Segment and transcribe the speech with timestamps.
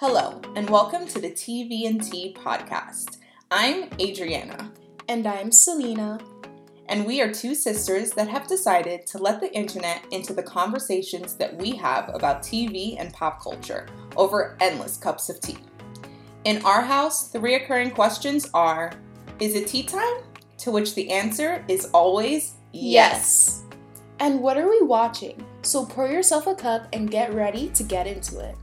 [0.00, 3.18] Hello, and welcome to the TV and Tea podcast.
[3.50, 4.72] I'm Adriana,
[5.10, 6.18] And I'm Selena.
[6.86, 11.34] and we are two sisters that have decided to let the internet into the conversations
[11.34, 15.58] that we have about TV and pop culture over endless cups of tea.
[16.44, 18.94] In our house, the reoccurring questions are
[19.38, 20.22] Is it tea time?
[20.60, 23.64] To which the answer is always yes.
[24.18, 25.44] And what are we watching?
[25.60, 28.56] So pour yourself a cup and get ready to get into it.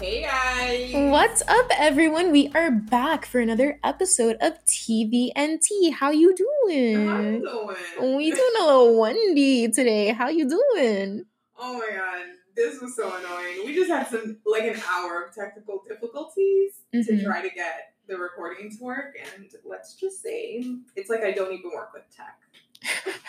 [0.00, 0.92] Hey guys!
[1.10, 2.30] What's up, everyone?
[2.30, 5.92] We are back for another episode of TVNT.
[5.92, 7.40] How you How you doing?
[7.42, 8.16] doing?
[8.16, 10.08] We doing a little windy today.
[10.08, 11.24] How you doing?
[11.58, 13.66] Oh my god, this was so annoying.
[13.66, 17.24] We just had some like an hour of technical difficulties to Mhm.
[17.24, 20.64] try to get the recording to work, and let's just say
[20.96, 22.38] it's like I don't even work with tech.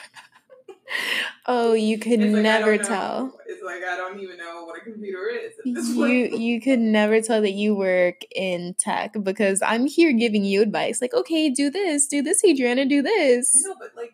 [1.46, 3.38] Oh, you could like never tell.
[3.48, 7.42] It's like I don't even know what a computer is You you could never tell
[7.42, 11.02] that you work in tech because I'm here giving you advice.
[11.02, 13.64] Like, okay, do this, do this, Adriana, do this.
[13.66, 14.14] No, but like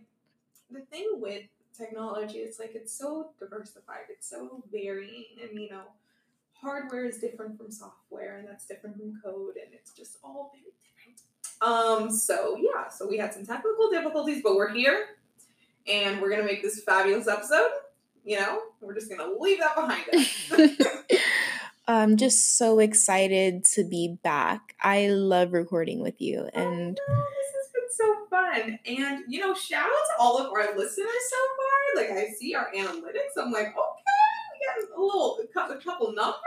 [0.72, 1.44] the thing with
[1.78, 5.84] technology, it's like it's so diversified, it's so varying, and you know,
[6.62, 10.74] hardware is different from software, and that's different from code, and it's just all very
[10.84, 11.22] different.
[11.62, 15.06] Um, so yeah, so we had some technical difficulties, but we're here,
[15.88, 17.70] and we're gonna make this fabulous episode.
[18.24, 20.52] You know, we're just gonna leave that behind us.
[21.88, 24.76] I'm just so excited to be back.
[24.82, 28.80] I love recording with you and Oh, no, this has been so fun.
[28.88, 32.04] And, you know, shout out to all of our listeners so far.
[32.04, 33.40] Like, I see our analytics.
[33.40, 36.42] I'm like, okay, we got a little, a couple numbers.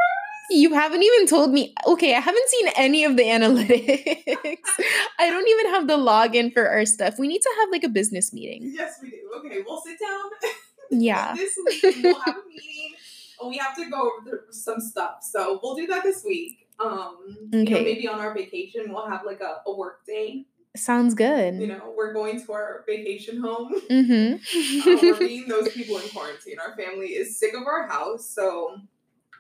[0.51, 1.75] You haven't even told me.
[1.87, 4.69] Okay, I haven't seen any of the analytics.
[5.19, 7.19] I don't even have the login for our stuff.
[7.19, 8.73] We need to have like a business meeting.
[8.75, 9.17] Yes, we do.
[9.39, 10.31] Okay, we'll sit down
[10.91, 11.35] Yeah.
[11.35, 12.95] this week we'll have a meeting.
[13.41, 15.19] And we have to go over some stuff.
[15.23, 16.67] So we'll do that this week.
[16.81, 17.19] Um,
[17.53, 17.85] you know, Okay.
[17.85, 20.47] maybe on our vacation, we'll have like a, a work day.
[20.77, 21.61] Sounds good.
[21.61, 23.75] You know, we're going to our vacation home.
[23.91, 24.89] Mm-hmm.
[24.91, 26.57] uh, we're being those people in quarantine.
[26.61, 28.77] Our family is sick of our house, so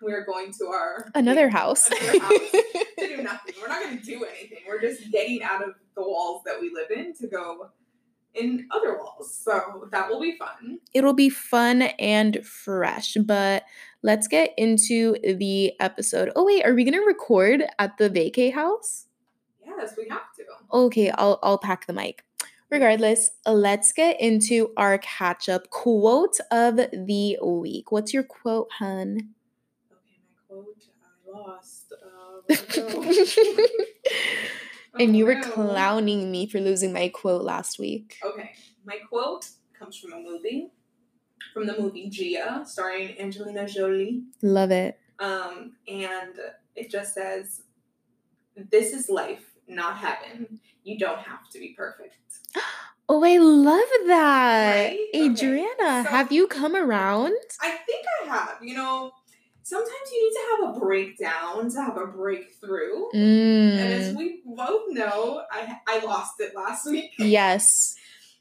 [0.02, 1.90] we're going to our Another house.
[1.90, 2.50] Another house.
[2.50, 3.54] to do nothing.
[3.60, 4.58] We're not going to do anything.
[4.66, 7.70] We're just getting out of the walls that we live in to go
[8.34, 9.34] in other walls.
[9.34, 10.78] So that will be fun.
[10.94, 13.64] It'll be fun and fresh, but
[14.02, 16.30] let's get into the episode.
[16.36, 19.06] Oh wait, are we gonna record at the vacay house?
[19.66, 20.44] Yes, we have to.
[20.72, 22.24] Okay, I'll I'll pack the mic.
[22.70, 27.90] Regardless, let's get into our catch up quote of the week.
[27.90, 29.30] What's your quote, hun?
[30.58, 31.34] Okay.
[31.34, 31.92] I lost.
[32.48, 33.70] It
[35.00, 35.42] and you were no.
[35.42, 38.16] clowning me for losing my quote last week.
[38.24, 38.52] Okay,
[38.84, 39.46] my quote
[39.78, 40.70] comes from a movie,
[41.52, 44.22] from the movie Gia, starring Angelina Jolie.
[44.42, 44.98] Love it.
[45.18, 46.34] Um, and
[46.74, 47.62] it just says,
[48.70, 50.60] This is life, not heaven.
[50.84, 52.14] You don't have to be perfect.
[53.10, 54.74] Oh, I love that.
[54.88, 54.98] Right?
[55.14, 57.32] Okay, Adriana, so- have you come around?
[57.62, 58.58] I think I have.
[58.62, 59.12] You know,
[59.68, 63.10] sometimes you need to have a breakdown to have a breakthrough.
[63.12, 64.16] And as Mm.
[64.16, 67.10] we both know, I, I lost it last week.
[67.18, 67.96] Yes.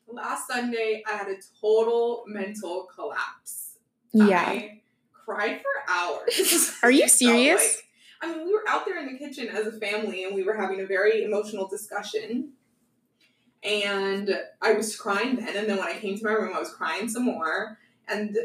[0.07, 3.73] Last Sunday, I had a total mental collapse.
[4.13, 4.39] Yeah.
[4.39, 6.71] I cried for hours.
[6.83, 7.61] Are you serious?
[7.61, 7.83] like.
[8.21, 10.55] I mean, we were out there in the kitchen as a family and we were
[10.55, 12.53] having a very emotional discussion.
[13.63, 16.71] And I was crying then, and then when I came to my room, I was
[16.71, 17.77] crying some more.
[18.07, 18.37] And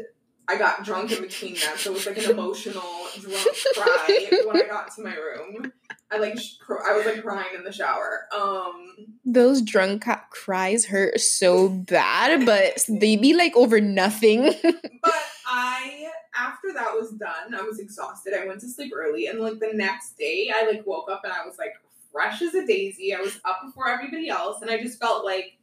[0.47, 2.83] I got drunk in between that, so it was like an emotional
[3.19, 5.71] drunk cry when I got to my room.
[6.11, 8.27] I like cr- I was like crying in the shower.
[8.35, 8.93] Um,
[9.25, 14.53] Those drunk ca- cries hurt so bad, but they be like over nothing.
[15.03, 15.13] But
[15.45, 18.33] I, after that was done, I was exhausted.
[18.33, 21.33] I went to sleep early, and like the next day, I like woke up and
[21.33, 21.73] I was like
[22.11, 23.13] fresh as a daisy.
[23.13, 25.57] I was up before everybody else, and I just felt like,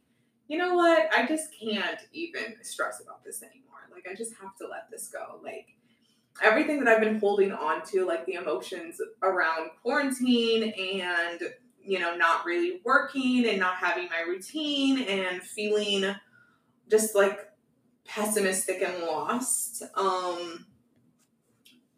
[0.47, 1.07] you know what?
[1.15, 3.70] I just can't even stress about this anymore.
[4.05, 5.39] Like I just have to let this go.
[5.43, 5.67] Like
[6.41, 11.41] everything that I've been holding on to, like the emotions around quarantine and
[11.83, 16.15] you know not really working and not having my routine and feeling
[16.89, 17.39] just like
[18.05, 19.83] pessimistic and lost.
[19.95, 20.65] Um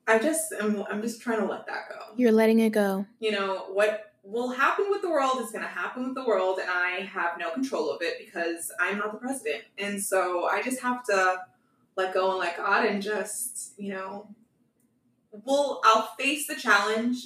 [0.08, 2.14] I just am I'm just trying to let that go.
[2.16, 3.06] You're letting it go.
[3.20, 6.70] You know, what will happen with the world is gonna happen with the world and
[6.70, 9.64] I have no control of it because I'm not the president.
[9.78, 11.40] And so I just have to
[11.96, 14.28] let go and let God and just, you know,
[15.32, 17.18] well, I'll face the challenge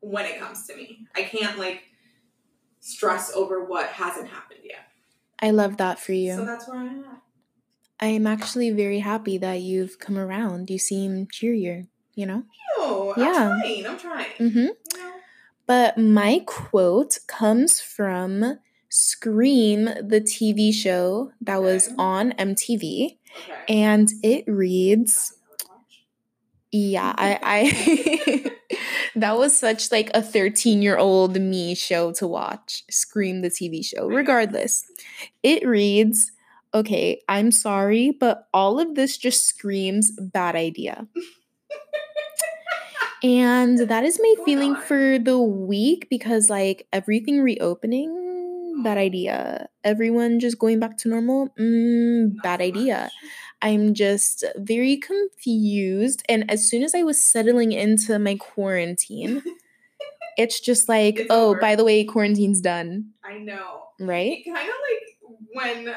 [0.00, 1.06] when it comes to me.
[1.14, 1.82] I can't like
[2.80, 4.88] stress over what hasn't happened yet.
[5.40, 6.36] I love that for you.
[6.36, 7.22] So that's where I'm at.
[8.00, 10.68] I am actually very happy that you've come around.
[10.70, 11.86] You seem cheerier.
[12.14, 12.44] you know?
[12.78, 13.52] Ew, Yeah.
[13.54, 13.86] I'm trying.
[13.86, 14.26] I'm trying.
[14.38, 14.58] Mm-hmm.
[14.58, 15.12] You know?
[15.66, 18.58] But my quote comes from
[18.88, 23.64] Scream, the TV show that was on MTV, Okay.
[23.68, 26.04] and it reads, Nothing I would watch.
[26.72, 28.52] yeah, I, I
[29.16, 32.84] that was such like a 13 year old me show to watch.
[32.90, 34.06] Scream, the TV show.
[34.08, 34.84] Regardless,
[35.42, 36.32] it reads,
[36.74, 41.06] okay, I'm sorry, but all of this just screams bad idea.
[43.22, 44.82] And that is my feeling on?
[44.82, 48.33] for the week because, like, everything reopening,
[48.84, 49.68] bad idea.
[49.82, 53.10] Everyone just going back to normal, mm, bad idea.
[53.62, 56.22] I'm just very confused.
[56.28, 59.42] And as soon as I was settling into my quarantine,
[60.36, 61.60] it's just like, It's oh, over.
[61.60, 63.84] by the way, quarantine's done, I know.
[64.00, 64.42] right?
[64.44, 65.38] It kind of like
[65.86, 65.94] when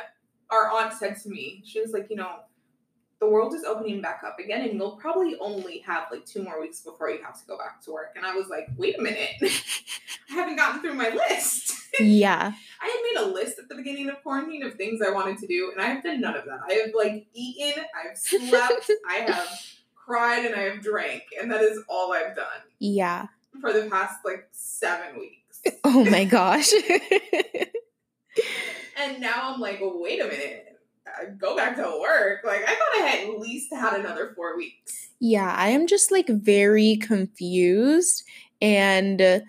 [0.49, 2.39] our aunt said to me, she was like, you know,
[3.19, 6.61] the world is opening back up again, and you'll probably only have like two more
[6.61, 8.13] weeks before you have to go back to work.
[8.15, 11.73] And I was like, wait a minute, I haven't gotten through my list.
[11.99, 12.53] Yeah.
[12.81, 15.47] I had made a list at the beginning of quarantine of things I wanted to
[15.47, 16.59] do, and I have done none of that.
[16.69, 19.47] I have like eaten, I've slept, I have
[19.95, 22.45] cried, and I have drank, and that is all I've done
[22.79, 23.27] Yeah.
[23.61, 25.33] for the past like seven weeks.
[25.83, 26.71] Oh my gosh.
[28.99, 30.79] And now I'm like, well, wait a minute.
[31.07, 32.41] I go back to work.
[32.43, 35.09] Like I thought I had at least had another four weeks.
[35.19, 38.23] Yeah, I am just like very confused.
[38.61, 39.39] And uh,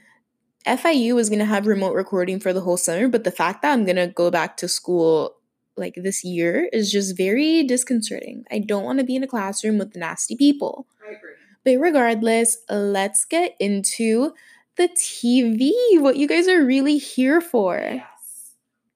[0.68, 3.72] FIU is going to have remote recording for the whole summer, but the fact that
[3.72, 5.36] I'm going to go back to school
[5.76, 8.44] like this year is just very disconcerting.
[8.50, 10.86] I don't want to be in a classroom with nasty people.
[11.06, 11.32] I agree.
[11.64, 14.34] But regardless, let's get into
[14.76, 17.78] the TV, what you guys are really here for.
[17.78, 18.04] Yes.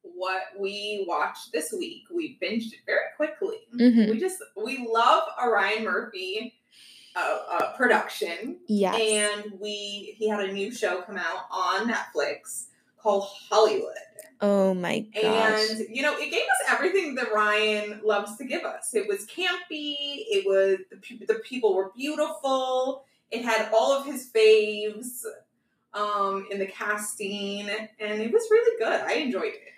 [0.03, 3.57] What we watched this week, we binged it very quickly.
[3.75, 4.11] Mhm.
[4.11, 6.55] We just we love Ryan Murphy
[7.17, 8.99] uh, uh, production, Yes.
[9.01, 12.67] and we he had a new show come out on Netflix
[12.99, 13.95] called Hollywood.
[14.41, 15.71] oh my gosh.
[15.71, 18.95] And you know, it gave us everything that Ryan loves to give us.
[18.95, 19.95] It was campy.
[19.99, 23.05] It was the, pe- the people were beautiful.
[23.31, 25.25] It had all of his faves
[25.95, 29.01] um, in the casting, and it was really good.
[29.03, 29.72] I enjoyed it.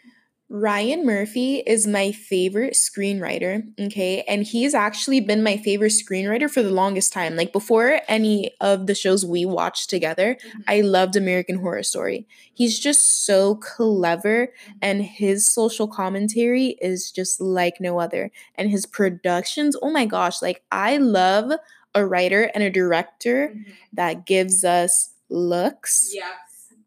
[0.50, 4.22] Ryan Murphy is my favorite screenwriter, okay?
[4.28, 7.34] And he's actually been my favorite screenwriter for the longest time.
[7.34, 10.36] Like before any of the shows we watched together,
[10.68, 12.28] I loved American Horror Story.
[12.52, 14.52] He's just so clever
[14.82, 18.30] and his social commentary is just like no other.
[18.54, 21.52] And his productions, oh my gosh, like I love
[21.94, 23.64] a writer and a director Mhm.
[23.94, 26.10] that gives us looks.
[26.14, 26.26] Yes.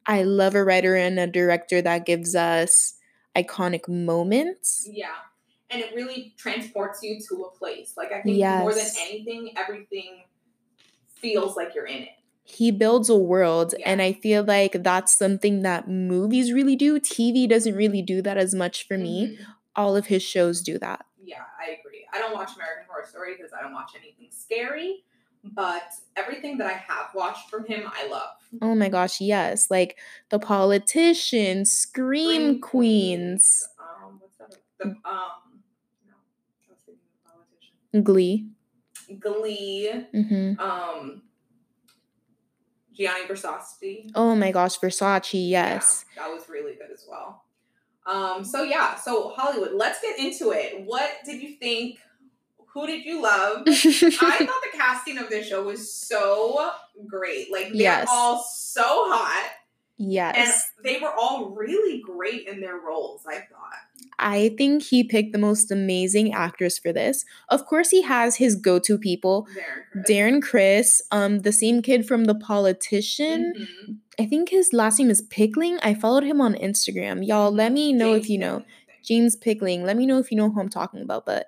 [0.06, 2.94] I love a writer and a director that gives us
[3.38, 4.88] iconic moments.
[4.92, 5.10] Yeah.
[5.70, 7.94] And it really transports you to a place.
[7.98, 10.24] Like I think more than anything, everything
[11.16, 12.10] feels like you're in it.
[12.44, 13.90] He builds a world, Yeah.
[13.92, 16.98] and I feel like that's something that movies really do.
[17.00, 19.36] TV doesn't really do that as much for me.
[19.38, 19.46] Mhm.
[19.76, 21.06] All of his shows do that.
[21.22, 22.06] Yeah, I agree.
[22.14, 25.04] I don't watch American Horror Story because I don't watch anything scary,
[25.56, 25.84] but
[26.16, 28.30] everything that I have watched from him, I love.
[28.62, 29.70] Oh my gosh, yes.
[29.70, 29.98] Like
[30.30, 34.56] The Politician, Scream Scream Queens, Um, what's that?
[34.80, 34.96] The um,
[36.06, 36.14] no,
[36.68, 38.04] I was thinking the politician.
[38.04, 38.48] Glee.
[39.20, 40.06] Glee.
[40.12, 41.22] hmm Um,
[42.94, 44.10] Gianni Versace.
[44.16, 46.06] Oh my gosh, Versace, yes.
[46.16, 47.44] Yeah, that was really good as well.
[48.08, 49.74] Um, so yeah, so Hollywood.
[49.74, 50.84] Let's get into it.
[50.86, 52.00] What did you think?
[52.80, 53.64] Who did you love?
[53.68, 53.72] I
[54.12, 54.38] thought
[54.72, 56.70] the casting of this show was so
[57.08, 57.52] great.
[57.52, 58.08] Like they're Yes.
[58.12, 59.50] all so hot.
[59.98, 60.36] Yes.
[60.78, 63.82] And they were all really great in their roles, I thought.
[64.20, 67.26] I think he picked the most amazing actors for this.
[67.50, 69.48] Of course, he has his go to people.
[69.48, 70.06] Darren Criss.
[70.10, 73.54] Darren Criss, um, the same kid from The Politician.
[73.58, 73.98] Mhm.
[74.20, 75.80] I think his last name is Pickling.
[75.82, 77.26] I followed him on Instagram.
[77.26, 78.60] Y'all, let me know if you know.
[78.60, 79.04] Pickman, I think.
[79.06, 79.84] James Pickling.
[79.84, 81.26] Let me know if you know who I'm talking about.
[81.26, 81.48] But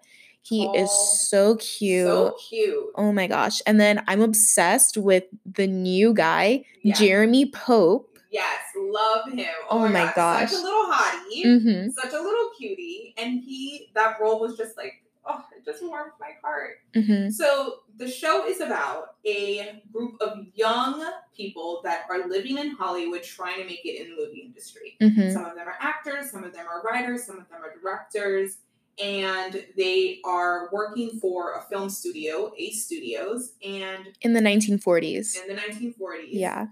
[0.50, 2.08] he is Oh, so cute.
[2.08, 2.86] So cute.
[2.96, 3.62] oh my gosh.
[3.68, 6.96] And then I'm obsessed with the new guy, Yeah.
[6.96, 8.18] Jeremy Pope.
[8.32, 9.48] Yes, love him.
[9.70, 10.51] Oh my God, gosh.
[10.51, 11.46] Such a little hottie.
[11.46, 11.89] Mm-hmm.
[11.91, 13.13] Such a little cutie.
[13.18, 14.94] And he that role was just like,
[15.25, 16.77] oh, it just warmed my heart.
[16.96, 17.29] Mm-hmm.
[17.32, 21.03] So the show is about a group of young
[21.36, 24.96] people that are living in Hollywood trying to make it in the movie industry.
[25.01, 25.32] Mm-hmm.
[25.34, 28.58] Some of them are actors, some of them are writers, some of them are directors,
[29.01, 35.36] and they are working for a film studio, Ace Studios, and In the 1940s.
[35.41, 36.27] in the 1940s.
[36.32, 36.68] Yeah.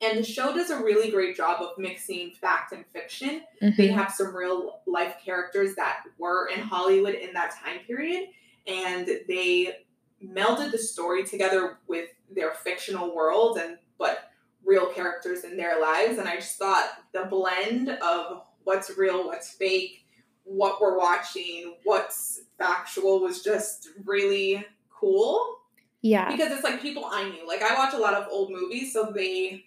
[0.00, 3.42] And the show does a really great job of mixing fact and fiction.
[3.60, 3.94] They Mhm.
[3.94, 8.28] have some real life characters that were in Hollywood in that time period,
[8.66, 9.84] and they
[10.24, 14.30] melded the story together with their fictional world and but
[14.64, 16.18] real characters in their lives.
[16.18, 20.01] And I just thought the blend of what's real, what's fake,
[20.44, 25.58] what we're watching, what's factual was just really cool.
[26.00, 26.30] Yeah.
[26.30, 27.46] Because it's like people I knew.
[27.46, 29.64] Like I watch a lot of old movies, so they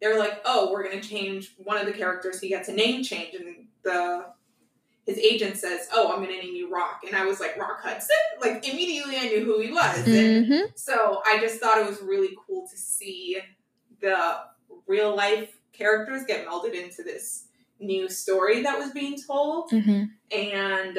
[0.00, 2.40] they're like, oh, we're gonna change one of the characters.
[2.40, 4.26] He gets a name change, and the
[5.06, 8.16] his agent says, "Oh, I'm gonna name you Rock," and I was like, "Rock Hudson!"
[8.40, 10.78] Like immediately, I knew who he was, and Mhm.
[10.78, 13.38] so I just thought it was really cool to see
[14.00, 14.38] the
[14.86, 17.44] real life characters get melded into this
[17.84, 20.10] new story that was being told, Mhm.
[20.30, 20.98] and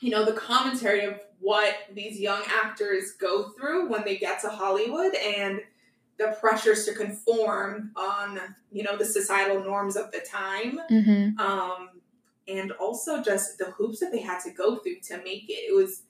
[0.00, 4.48] you know the commentary of what these young actors go through when they get to
[4.48, 5.60] Hollywood and
[6.18, 8.38] the pressures to conform on
[8.70, 11.38] you know the societal norms of the time Mhm.
[11.40, 12.00] um,
[12.48, 15.64] and also just the hoops that they had to go through to make it.
[15.70, 16.02] It was,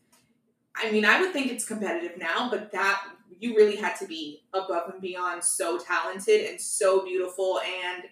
[0.75, 3.03] I mean, I would think it's competitive now, but that
[3.39, 8.05] you really had to be above and beyond so talented and so beautiful and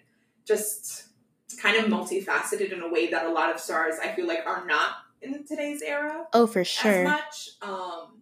[0.45, 1.08] just
[1.57, 4.65] kind of multifaceted in a way that a lot of stars I feel like are
[4.65, 4.91] not
[5.21, 6.91] in today's era Oh, for sure.
[7.07, 7.49] as much.
[7.61, 8.21] Um,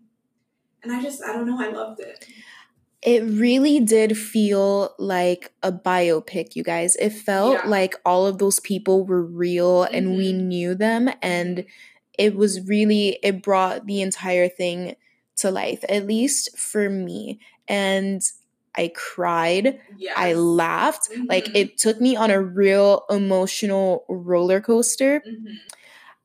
[0.84, 2.25] and I just, I don't know, I loved it.
[3.01, 6.96] It really did feel like a biopic, you guys.
[6.96, 7.69] It felt Yeah.
[7.69, 10.41] like all of those people were real and we Mhm.
[10.41, 11.65] knew them and
[12.17, 14.96] it was really it brought the entire thing
[15.38, 17.39] to life, at least for me.
[17.67, 18.22] And
[18.75, 20.13] I cried, Yes.
[20.17, 21.09] I laughed.
[21.29, 21.51] Like Mhm.
[21.55, 25.24] it took me on a real emotional roller coaster.
[25.27, 25.59] Mhm.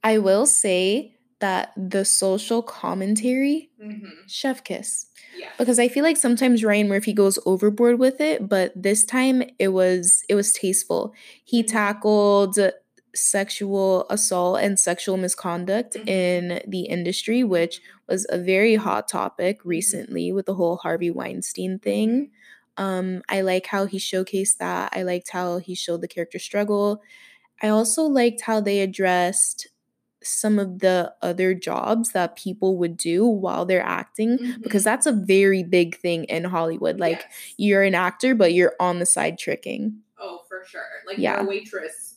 [0.04, 4.12] I will say that the social commentary, Mhm.
[4.26, 5.06] chef kiss
[5.36, 5.50] Yeah.
[5.58, 9.68] because I feel like sometimes Ryan Murphy goes overboard with it, but this time it
[9.68, 11.14] was it was tasteful.
[11.44, 11.68] He Mhm.
[11.68, 12.58] tackled
[13.14, 16.08] sexual assault and sexual misconduct Mhm.
[16.08, 21.78] in the industry, which was a very hot topic recently with the whole Harvey Weinstein
[21.78, 22.30] thing.
[22.78, 24.92] Um, I like how he showcased that.
[24.96, 27.02] I liked how he showed the character struggle.
[27.62, 29.68] I also liked how they addressed
[30.22, 34.84] some of the other jobs that people would do while they're acting because Mhm.
[34.84, 37.00] that's a very big thing in Hollywood.
[37.00, 37.54] Like Yes.
[37.56, 40.02] you're an actor, but you're on the side tricking.
[40.18, 40.86] Oh, for sure.
[41.06, 41.34] Like Yeah.
[41.38, 42.11] you're a waitress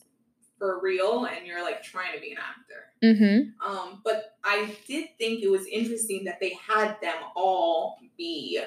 [0.58, 2.84] for real and you're like trying to be an actor.
[3.02, 3.70] Mm-hmm.
[3.70, 8.60] Um, but I did think it was interesting that they had them all be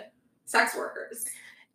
[0.45, 1.25] sex workers.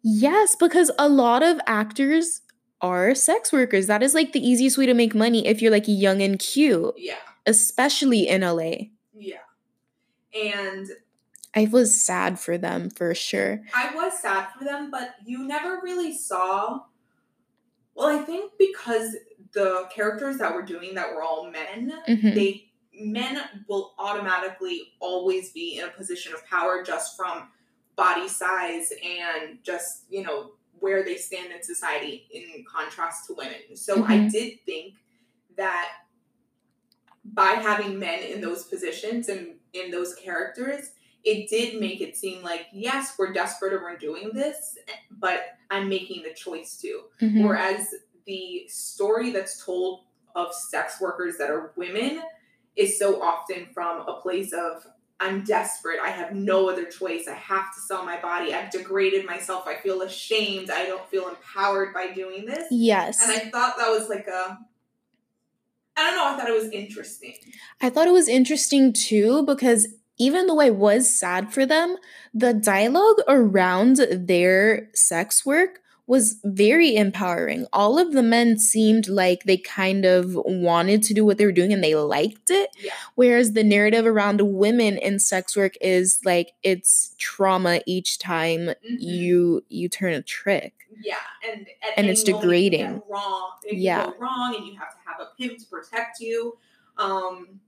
[0.02, 2.42] Yes, because a lot of actors
[2.80, 3.86] are sex workers.
[3.86, 6.94] That is like the easiest way to make money if you're like young and cute,
[6.96, 7.16] Yeah.
[7.46, 8.90] especially in LA.
[9.14, 9.38] Yeah.
[10.34, 10.88] And
[11.54, 13.62] I was sad for them for sure.
[13.74, 16.80] I was sad for them, but you never really saw.
[17.94, 19.16] Well, I think because
[19.54, 22.34] the characters that were doing that were all men, Mhm.
[22.34, 27.50] they men will automatically always be in a position of power just from
[27.96, 33.74] body size and just you know where they stand in society in contrast to women.
[33.76, 34.30] So I Mhm.
[34.32, 34.94] did think
[35.56, 35.92] that
[37.24, 40.90] by having men in those positions and in those characters,
[41.24, 44.76] it did make it seem like yes, we're desperate and we're doing this,
[45.10, 47.04] but I'm making the choice to.
[47.20, 47.44] Mhm.
[47.44, 47.94] Whereas
[48.26, 50.04] the story that's told
[50.34, 52.22] of sex workers that are women
[52.76, 54.86] is so often from a place of
[55.20, 56.00] I'm desperate.
[56.02, 57.28] I have no other choice.
[57.28, 58.52] I have to sell my body.
[58.52, 59.64] I've degraded myself.
[59.66, 60.70] I feel ashamed.
[60.70, 62.66] I don't feel empowered by doing this.
[62.70, 63.22] Yes.
[63.22, 64.58] And I thought that was like a
[65.96, 67.34] I don't know, I thought it was interesting.
[67.80, 69.86] I thought it was interesting too because
[70.18, 71.96] even though I was sad for them,
[72.32, 77.66] the dialogue around their sex work was very empowering.
[77.72, 81.52] All of the men seemed like they kind of wanted to do what they were
[81.52, 82.70] doing and they liked it.
[82.78, 82.92] Yeah.
[83.14, 88.74] Whereas the narrative around women in sex work is like it's trauma each time Mhm.
[89.00, 90.74] you you turn a trick.
[91.02, 91.16] Yeah,
[91.50, 93.02] and And it's moment it get degrading.
[93.08, 94.10] Wrong, Yeah.
[94.18, 96.58] wrong, and you have to have a pimp to protect you.
[96.98, 97.60] Um,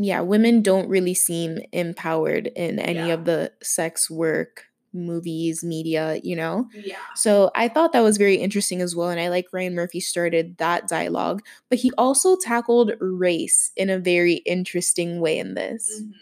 [0.00, 3.14] Yeah, women don't really seem empowered in any Yeah.
[3.14, 6.68] of the sex work movies, media, you know?
[6.74, 9.08] yeah, So I thought that was very interesting as well.
[9.10, 13.98] And I like Ryan Murphy started that dialogue, but he also tackled race in a
[13.98, 16.02] very interesting way in this.
[16.02, 16.12] Mhm.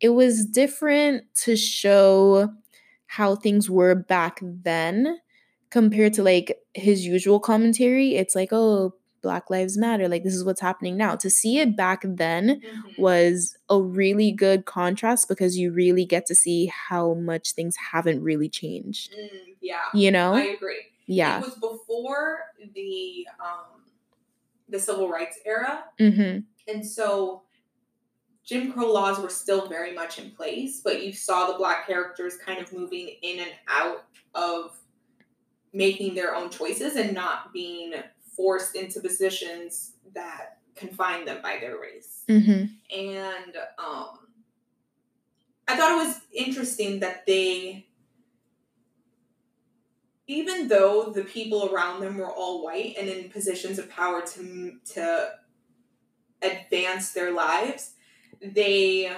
[0.00, 2.52] It was different to show
[3.06, 5.18] how things were back then
[5.70, 8.16] compared to like his usual commentary.
[8.16, 10.08] It's like, oh, Black Lives Matter.
[10.08, 11.16] Like, this is what's happening now.
[11.16, 12.82] To see it back then Mhm.
[12.96, 18.22] was a really good contrast because you really get to see how much things haven't
[18.22, 19.12] really changed.
[19.14, 20.34] Mm, yeah, You know?
[20.34, 20.82] I agree.
[21.06, 21.38] yeah.
[21.38, 22.40] It was before
[22.74, 23.82] the um,
[24.68, 26.40] the civil rights era, Mm-hmm.
[26.72, 27.42] and so
[28.44, 32.36] Jim Crow laws were still very much in place, but you saw the black characters
[32.36, 34.76] kind of moving in and out of
[35.72, 37.92] making their own choices and not being
[38.40, 42.22] forced into positions that confine them by their race.
[42.26, 42.98] Mm-hmm.
[42.98, 44.18] And um,
[45.68, 47.86] I thought it was interesting that they,
[50.26, 54.78] even though the people around them were all white and in positions of power to
[54.94, 55.32] to
[56.40, 57.92] advance their lives,
[58.40, 59.12] they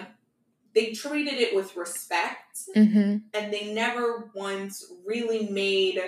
[0.75, 2.38] they treated it with respect
[2.76, 3.17] Mm-hmm.
[3.35, 6.00] and they never once really made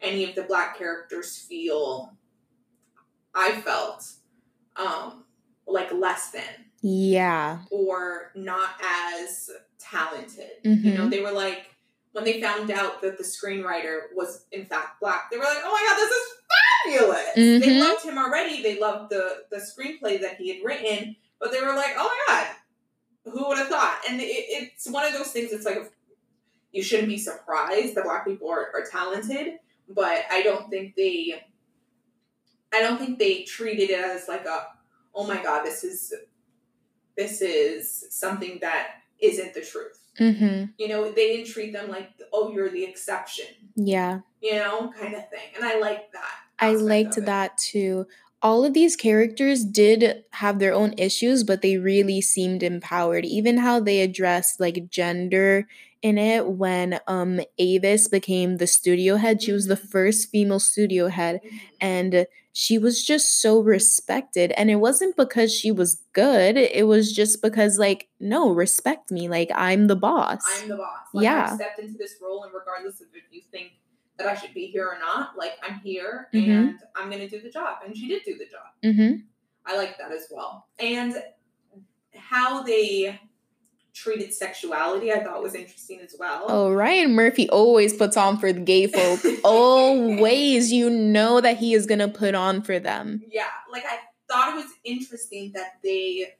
[0.00, 2.16] any of the black characters feel
[3.34, 4.04] i felt
[4.76, 5.24] um
[5.66, 6.42] like less than
[6.82, 7.58] Yeah.
[7.70, 11.10] or not as talented you know Mhm.
[11.10, 11.66] they were like
[12.12, 15.72] when they found out that the screenwriter was in fact black they were like oh
[15.72, 16.26] my god this is
[17.04, 17.80] fabulous they Mhm.
[17.80, 21.74] loved him already they loved the the screenplay that he had written but they were
[21.74, 22.56] like oh my god
[23.32, 25.92] who would have thought and it, it's one of those things it's like
[26.72, 29.58] you shouldn't be surprised that black people are, are talented
[29.88, 31.42] but i don't think they
[32.80, 34.66] i don't think they treated it as like a
[35.14, 36.12] oh my god this is
[37.16, 38.88] this is something that
[39.20, 40.72] isn't the truth Mm-hmm.
[40.76, 43.46] you know they didn't treat them like oh you're the exception
[43.76, 44.20] Yeah.
[44.42, 48.06] you know kind of thing and i like that I liked that too.
[48.42, 53.24] All of these characters did have their own issues, but they really seemed empowered.
[53.24, 55.66] Even how they addressed like gender
[56.02, 59.40] in it when um Avis became the studio head.
[59.42, 59.88] She was the Mhm.
[59.88, 61.60] first female studio head Mhm.
[61.80, 67.12] and she was just so respected and it wasn't because she was good it was
[67.12, 70.98] just because like no respect me like i'm the boss I'm the boss.
[71.12, 71.48] Like, Yeah.
[71.50, 73.72] I've stepped into this role, and regardless of if you think
[74.16, 76.48] that I should be here or not, like I'm here Mhm.
[76.48, 77.78] and I'm gonna do the job.
[77.84, 78.68] And she did do the job.
[78.82, 79.22] mm-hmm.
[79.66, 80.66] I like that as well.
[80.78, 81.14] And
[82.16, 83.18] how they
[84.00, 86.46] treated sexuality, I thought was interesting as well.
[86.48, 89.20] oh ryan murphy always puts on for the gay folk.
[89.44, 90.72] Always.
[90.72, 93.22] You know that he is gonna put on for them.
[93.30, 96.34] Yeah, like I thought it was interesting that they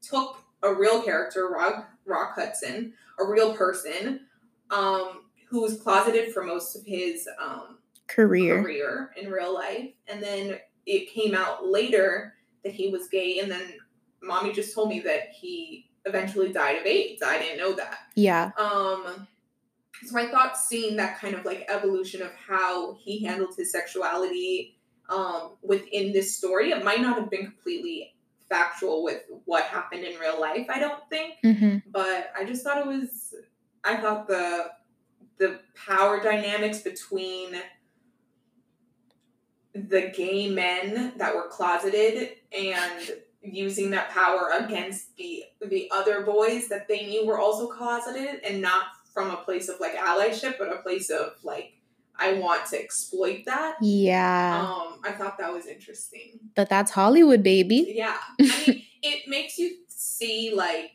[0.00, 4.26] took a real character, Rock Rock Hudson, a real person,
[4.70, 8.62] um, who was closeted for most of his um career.
[8.62, 9.90] career in real life.
[10.08, 12.34] And then it came out later
[12.64, 13.38] that he was gay.
[13.38, 13.74] And then
[14.22, 17.22] mommy just told me that he eventually died of aids.
[17.22, 17.98] I didn't know that.
[18.14, 18.50] Yeah.
[18.56, 19.26] Um
[20.04, 24.76] so i thought seeing that kind of like evolution of how he handled his sexuality
[25.08, 28.14] um within this story it might not have been completely
[28.48, 31.34] factual with what happened in real life i don't think.
[31.44, 31.78] Mm-hmm.
[31.90, 33.34] but I just thought it was
[33.84, 34.70] I thought the
[35.38, 37.56] the power dynamics between
[39.74, 43.10] the gay men that were closeted and
[43.42, 48.60] using that power against the the other boys that they knew were also closeted and
[48.62, 51.72] not from a place of like allyship but a place of like
[52.14, 53.76] I want to exploit that.
[53.80, 56.38] yeah Um I thought that was interesting.
[56.54, 58.18] but that's hollywood baby Yeah.
[58.40, 60.90] I mean, it makes you see like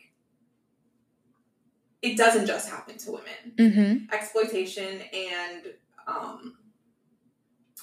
[2.01, 3.53] it doesn't just happen to women.
[3.57, 4.13] mm-hmm.
[4.13, 5.63] Exploitation and
[6.07, 6.55] um,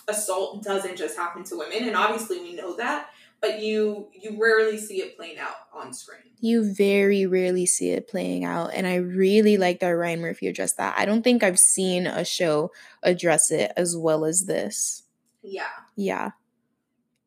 [0.08, 3.10] assault doesn't just happen to women, and obviously we know that.
[3.40, 6.20] But you you rarely see it playing out on screen.
[6.40, 8.70] You very rarely see it playing out.
[8.74, 10.94] And I really like that Ryan Murphy addressed that.
[10.98, 12.70] I don't think I've seen a show
[13.02, 15.02] address it as well as this.
[15.42, 16.30] Yeah, Yeah.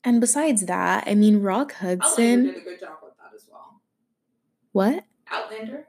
[0.03, 2.45] And besides that, I mean, Rock Outlander Hudson.
[2.45, 3.81] did a good job with that as well.
[4.71, 5.03] What?
[5.29, 5.87] Outlander.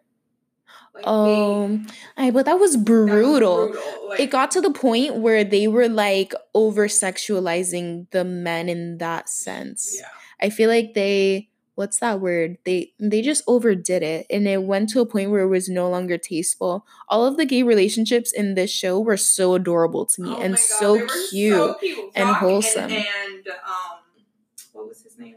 [0.99, 1.81] Like, Oh,
[2.17, 3.67] I but that was they- that was brutal.
[3.69, 4.09] brutal.
[4.09, 8.99] Like, It got to the point where they were like over sexualizing the men in
[8.99, 9.97] that sense.
[9.99, 10.09] yeah.
[10.41, 12.59] I feel like they what's that word?
[12.65, 15.89] They they just overdid it and it went to a point where it was no
[15.89, 16.85] longer tasteful.
[17.09, 20.55] All of the gay relationships in this show were so adorable to me Oh and
[20.55, 21.55] God, so cute.
[21.55, 22.11] so cute.
[22.17, 22.83] and Rock wholesome.
[22.91, 23.99] And, and um,
[24.73, 25.37] what was his name?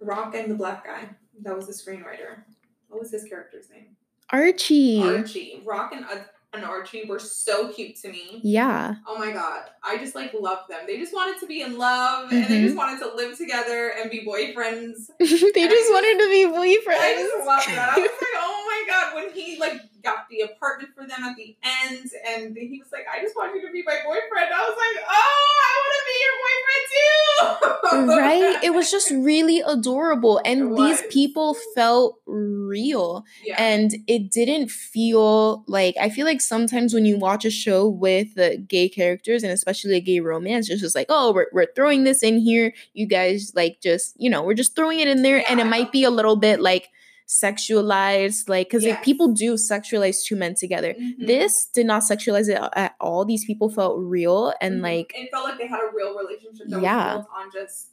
[0.00, 1.08] Rock and the black guy.
[1.42, 2.42] That was the screenwriter.
[2.88, 3.96] What was his character's name?
[4.30, 5.02] Archie.
[5.02, 5.62] Archie.
[5.64, 8.40] Rock and uh, and Archie were so cute to me.
[8.42, 8.94] Yeah.
[9.06, 10.80] Oh my god, I just like loved them.
[10.86, 14.10] They just wanted to be in love, and they just wanted to live together and
[14.10, 15.08] be boyfriends.
[15.18, 17.00] they just wanted to be boyfriends.
[17.00, 17.96] I just loved that.
[17.96, 21.36] I was like, oh my god, when he like got the apartment for them at
[21.36, 24.60] the end, and he was like, "I just want you to be my boyfriend." I
[24.68, 28.64] was like, "Oh, I want to be your boyfriend too!" right?
[28.64, 33.24] It was just really adorable, and these people felt real.
[33.44, 37.88] yeah, and it didn't feel like I feel like sometimes when you watch a show
[37.88, 41.66] with the gay characters and especially a gay romance, it's just like, oh, we're, we're
[41.74, 42.72] throwing this in here.
[42.92, 45.92] You guys like just, you know, we're just throwing it in there, and it might
[45.92, 46.88] be a little bit like
[47.26, 49.04] sexualized, like because Yes.
[49.04, 50.94] people do sexualize two men together.
[50.94, 51.26] Mhm.
[51.26, 53.24] This did not sexualize it at all.
[53.24, 54.82] These people felt real and Mhm.
[54.82, 57.16] like it felt like they had a real relationship that Yeah.
[57.16, 57.88] was built on just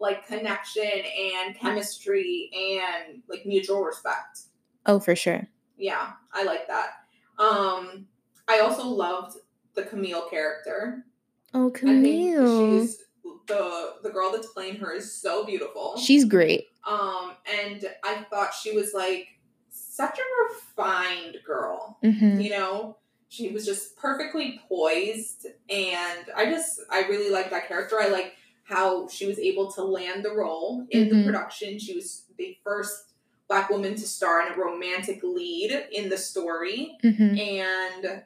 [0.00, 4.40] like connection and chemistry and like mutual respect.
[4.86, 5.48] oh for sure.
[5.78, 6.90] Yeah, I like that.
[7.38, 8.06] Um,
[8.46, 9.38] I also loved
[9.74, 11.06] the Camille character.
[11.54, 12.82] Oh Camille.
[12.82, 12.98] she's
[13.46, 15.96] the the girl that's playing her is so beautiful.
[15.96, 16.66] She's great.
[16.86, 19.28] Um, and I thought she was like
[19.70, 21.98] such a refined girl.
[22.02, 27.68] hmm You know, she was just perfectly poised, and I just I really like that
[27.68, 28.00] character.
[28.00, 31.10] I like how she was able to land the role in Mhm.
[31.10, 31.78] the production.
[31.78, 33.12] She was the first
[33.48, 38.22] black woman to star in a romantic lead in the story hmm and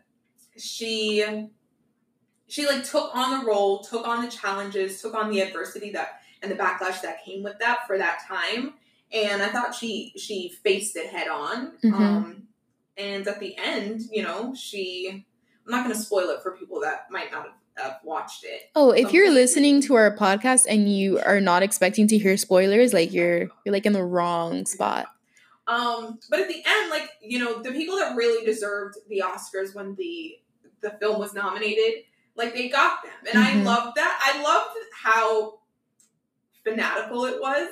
[0.56, 1.24] she
[2.46, 6.17] she like took on the role took on the challenges took on the adversity that
[6.42, 8.74] and the backlash that came with that for that time
[9.12, 11.92] and i thought she she faced it head on Mhm.
[11.92, 12.42] um
[12.96, 15.24] and at the end you know she
[15.66, 17.42] i'm not going to spoil it for people that might not
[17.77, 22.09] have, watched it Oh, if you're listening to our podcast and you are not expecting
[22.09, 25.07] to hear spoilers, like you're you're like in the wrong spot.
[25.68, 29.77] Um, but at the end, like you know, the people that really deserved the Oscars
[29.77, 30.38] when the
[30.81, 32.03] the film was nominated,
[32.35, 33.64] like they got them, and I Mhm.
[33.64, 34.18] loved that.
[34.35, 35.57] I loved how
[36.70, 37.68] fanatical it was,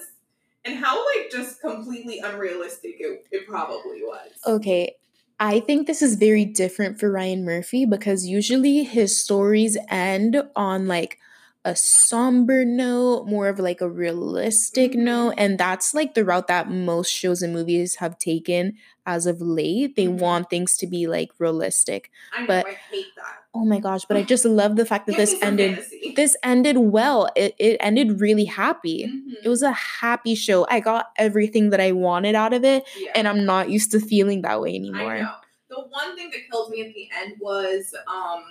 [0.65, 4.31] and how like just completely unrealistic it, it probably was.
[4.47, 4.95] Okay.
[5.39, 10.89] I think this is very different for Ryan Murphy because usually his stories end on
[10.89, 11.19] like
[11.67, 15.35] a somber note, more of like a realistic note.
[15.37, 18.75] And that's like the route that most shows and movies have taken
[19.05, 19.97] as of late.
[19.97, 20.19] They Mhm.
[20.21, 22.11] want things to be like realistic.
[22.33, 23.43] I know but- I hate that.
[23.53, 26.13] Oh my gosh, but I just love the fact that this ended fantasy.
[26.15, 27.29] this ended well.
[27.35, 28.99] It it ended really happy.
[29.09, 29.45] Mhm.
[29.45, 30.67] It was a happy show.
[30.71, 33.13] I got everything that I wanted out of it, Yeah.
[33.17, 35.19] and I'm not used to feeling that way I anymore.
[35.23, 35.35] know.
[35.71, 38.43] The one thing that killed me at the end was um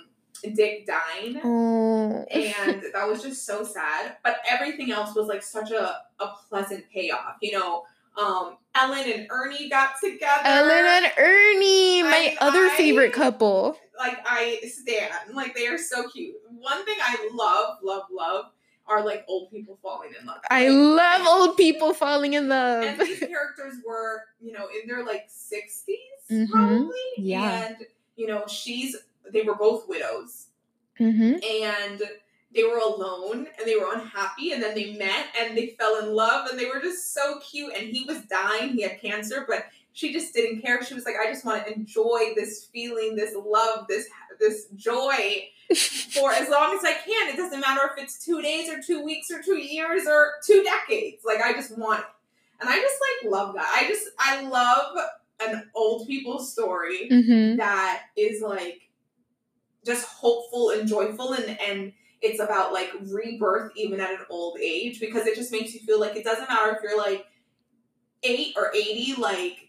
[0.54, 1.40] Dick dying.
[1.44, 2.24] Oh.
[2.30, 4.16] and that was just so sad.
[4.24, 7.36] But everything else was like such a, a pleasant payoff.
[7.40, 7.84] You know,
[8.16, 10.42] um, Ellen and Ernie got together.
[10.44, 10.70] Ellen
[11.04, 13.76] and Ernie, my I- other I- favorite couple.
[13.98, 15.12] like I stand.
[15.34, 16.34] Like they are so cute.
[16.50, 18.46] One thing I love, love, love
[18.88, 20.38] are like old people falling in love.
[20.48, 22.84] I Like, love old people falling in love.
[22.84, 25.96] and these characters were, you know, in their like 60s
[26.30, 26.48] Mhm.
[26.50, 26.96] probably.
[27.18, 27.66] Yeah.
[27.66, 27.76] And,
[28.16, 28.96] you know, she's
[29.32, 30.46] they were both widows.
[30.98, 32.02] hmm and
[32.54, 36.14] they were alone and they were unhappy and then they met and they fell in
[36.14, 37.72] love and they were just so cute.
[37.76, 38.70] And he was dying.
[38.70, 40.82] He had cancer but she just didn't care.
[40.84, 44.06] She was like i just want to enjoy this feeling this love this
[44.40, 45.48] this joy
[46.12, 47.28] for as long as i can.
[47.28, 50.62] It doesn't matter if it's two days or two weeks or two years or two
[50.64, 51.22] decades.
[51.26, 52.06] Like i just want it.
[52.60, 53.70] And i just like love that.
[53.74, 54.96] I just i love
[55.46, 58.85] an old people story hmm that is like
[59.86, 64.98] just hopeful and joyful and and it's about like rebirth even at an old age
[65.00, 67.24] because it just makes you feel like it doesn't matter if you're like
[68.22, 69.68] eight or 80 like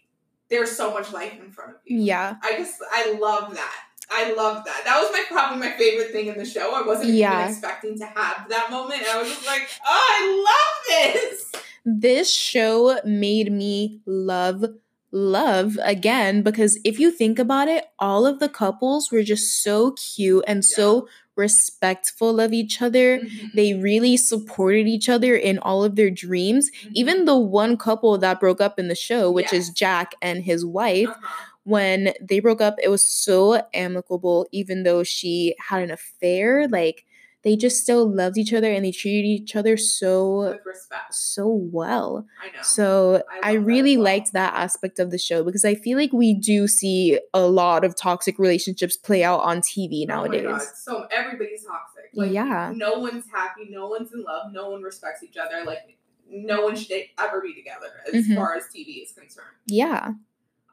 [0.50, 2.00] there's so much life in front of you.
[2.00, 2.36] Yeah.
[2.42, 3.74] i just i love that.
[4.10, 4.82] I love that.
[4.86, 6.74] That was my probably my favorite thing in the show.
[6.74, 7.40] I wasn't Yeah.
[7.40, 11.52] even expecting to have that moment i was just like oh i love this!
[11.84, 14.64] This show made me love
[15.10, 19.92] love again because if you think about it, all of the couples were just so
[19.92, 23.20] cute and so respectful of each other.
[23.54, 26.70] They really supported each other in all of their dreams.
[26.92, 30.64] Even the one couple that broke up in the show, which is Jack and his
[30.66, 31.44] wife, Uh-huh.
[31.64, 36.66] when they broke up, it was so amicable, even though she had an affair.
[36.68, 37.04] Like,
[37.44, 41.48] they just still loved each other and they treated each other so, with respect so
[41.48, 42.26] well.
[42.42, 44.04] i know So I I, love that really well.
[44.04, 47.84] liked that aspect of the show because I feel like we do see a lot
[47.84, 50.72] of toxic relationships play out on TV Oh my God, nowadays.
[50.76, 52.10] So everybody's toxic.
[52.14, 52.72] Like, Yeah.
[52.76, 53.68] No one's happy.
[53.70, 54.52] No one's in love.
[54.52, 55.62] No one respects each other.
[55.64, 55.96] Like
[56.30, 58.34] no one should ever be together as Mhm.
[58.34, 59.46] far as TV is concerned.
[59.66, 60.12] Yeah.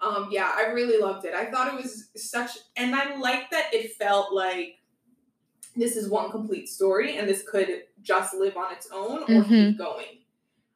[0.02, 1.34] Um, yeah, I really loved it.
[1.34, 4.80] I thought it was such, and I like that it felt like
[5.76, 9.70] this is one complete story, and this could just live on its own or Mhm.
[9.70, 10.06] keep going.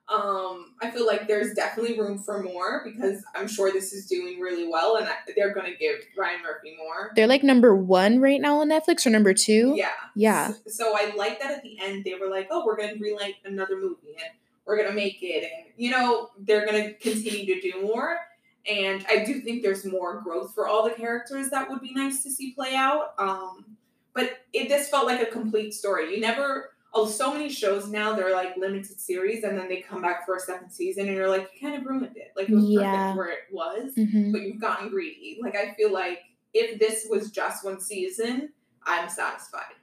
[0.07, 4.39] Um, I feel like there's definitely room for more because I'm sure this is doing
[4.39, 7.11] really well, and I- they're gonna give Ryan Murphy more.
[7.15, 9.73] They're like number one right now on Netflix or number two.
[9.75, 9.91] Yeah.
[10.15, 10.53] Yeah.
[10.65, 13.35] S- So I like that at the end they were like, oh, we're gonna relight
[13.45, 14.31] another movie and
[14.65, 18.17] we're gonna make it, and you know they're gonna continue to do more.
[18.65, 22.23] And I do think there's more growth for all the characters that would be nice
[22.23, 23.13] to see play out.
[23.19, 23.77] Um,
[24.13, 26.13] but it this felt like a complete story.
[26.15, 26.71] You never.
[26.91, 30.35] Oh, so many shows now they're like limited series, and then they come back for
[30.35, 32.31] a second season, and you're like, you kind of ruined it.
[32.35, 32.91] Like it was Yeah.
[33.13, 35.39] perfect where it was hmm but you've gotten greedy.
[35.41, 36.19] Like I feel like
[36.53, 38.49] if this was just one season,
[38.83, 39.75] I'm satisfied.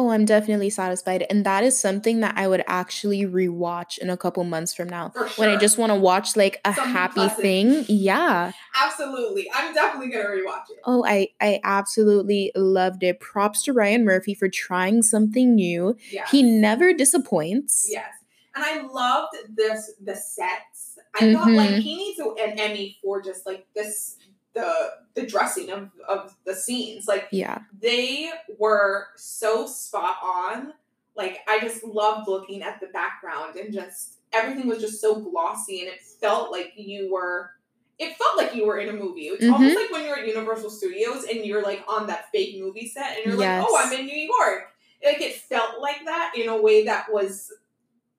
[0.00, 1.26] Oh, I'm definitely satisfied.
[1.28, 5.10] And that is something that I would actually rewatch in a couple months from now.
[5.10, 7.84] For When I just want to watch like a Something happy thing.
[7.86, 8.52] Yeah.
[8.82, 9.50] Absolutely.
[9.54, 10.78] I'm definitely gonna rewatch it.
[10.86, 13.20] Oh, I I absolutely loved it.
[13.20, 15.98] Props to Ryan Murphy for trying something new.
[16.10, 16.24] Yeah.
[16.30, 17.88] He never disappoints.
[17.90, 18.06] Yes.
[18.54, 20.98] And I loved this the sets.
[21.14, 21.82] I thought like Mhm.
[21.82, 24.16] he needs an Emmy for just like this
[24.54, 27.06] the the dressing of, of the scenes.
[27.08, 27.58] Like Yeah.
[27.80, 30.72] they were so spot on.
[31.16, 35.80] Like I just loved looking at the background and just everything was just so glossy
[35.80, 37.50] and it felt like you were
[37.98, 39.26] it felt like you were in a movie.
[39.26, 39.52] It's Mhm.
[39.52, 43.16] almost like when you're at Universal Studios and you're like on that fake movie set
[43.18, 44.68] and you're like, oh, I'm in New York.
[45.04, 47.52] Like it felt like that in a way that was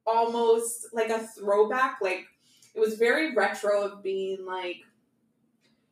[0.06, 1.98] almost like a throwback.
[2.02, 2.26] Like
[2.76, 4.78] it was very retro of being like,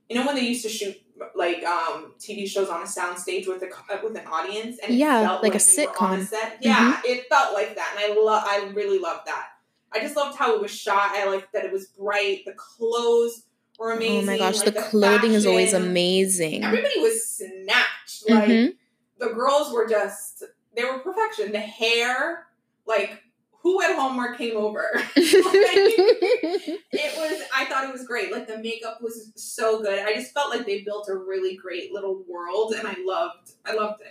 [0.10, 0.95] you know, when they used to shoot
[1.36, 3.69] like um TV shows on a soundstage with a
[4.04, 6.26] with an audience and it Yeah, felt like a sitcom.
[6.26, 6.58] set.
[6.62, 8.43] Yeah, it felt like that, and I love.
[8.45, 9.48] I really loved that.
[9.91, 11.12] I just loved how it was shot.
[11.13, 12.43] I liked that it was bright.
[12.45, 13.43] The clothes
[13.78, 14.17] were amazing.
[14.17, 16.63] Oh my gosh, like, the clothing is always amazing.
[16.63, 18.30] Everybody was snatched.
[18.30, 18.76] Like Mhm.
[19.19, 20.43] the girls were just
[20.76, 21.52] they were perfection.
[21.52, 22.48] The hair,
[22.86, 23.22] like
[23.62, 24.86] who at Hallmark came over?
[25.15, 26.80] it
[27.17, 28.32] was I thought it was great.
[28.32, 30.00] Like the makeup was so good.
[30.00, 33.74] I just felt like they built a really great little world and I loved I
[33.74, 34.08] loved it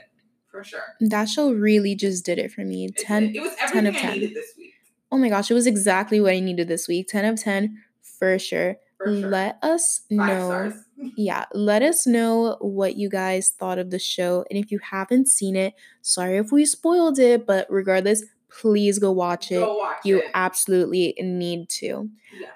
[0.51, 0.95] for sure.
[1.01, 2.87] that show really just did it for me.
[2.87, 4.13] It, 10 it was 10 everything of I 10.
[4.13, 4.73] needed this week.
[5.11, 7.09] Oh my gosh, it was exactly what I needed this week.
[7.09, 7.83] 10 of 10
[8.19, 8.77] for sure.
[8.99, 9.29] For sure.
[9.31, 10.47] Let us Five know.
[10.47, 10.75] stars.
[11.17, 14.45] Yeah, let us know what you guys thought of the show.
[14.51, 19.13] And if you haven't seen it, sorry if we spoiled it, but regardless, please go
[19.13, 19.61] watch it.
[19.61, 20.31] Go watch You it.
[20.35, 22.11] absolutely need to.
[22.41, 22.53] yes.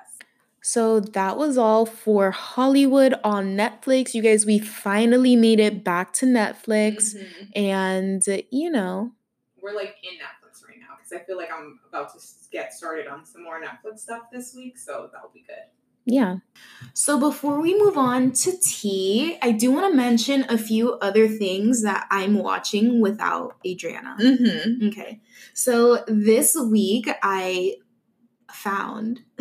[0.64, 4.14] So that was all for Hollywood on Netflix.
[4.14, 7.14] You guys, we finally made it back to Netflix.
[7.16, 7.48] Mhm.
[7.56, 9.12] And, you know,
[9.60, 13.06] We're like in Netflix right now because I feel like I'm about to get started
[13.06, 15.56] on some more Netflix stuff this week, so that'll be good.
[16.04, 16.36] Yeah.
[16.94, 21.28] So before we move on to tea, I do want to mention a few other
[21.28, 24.16] things that I'm watching without Adriana.
[24.20, 24.88] Mm-hmm.
[24.88, 25.20] Okay.
[25.54, 27.76] So this week I
[28.50, 29.20] found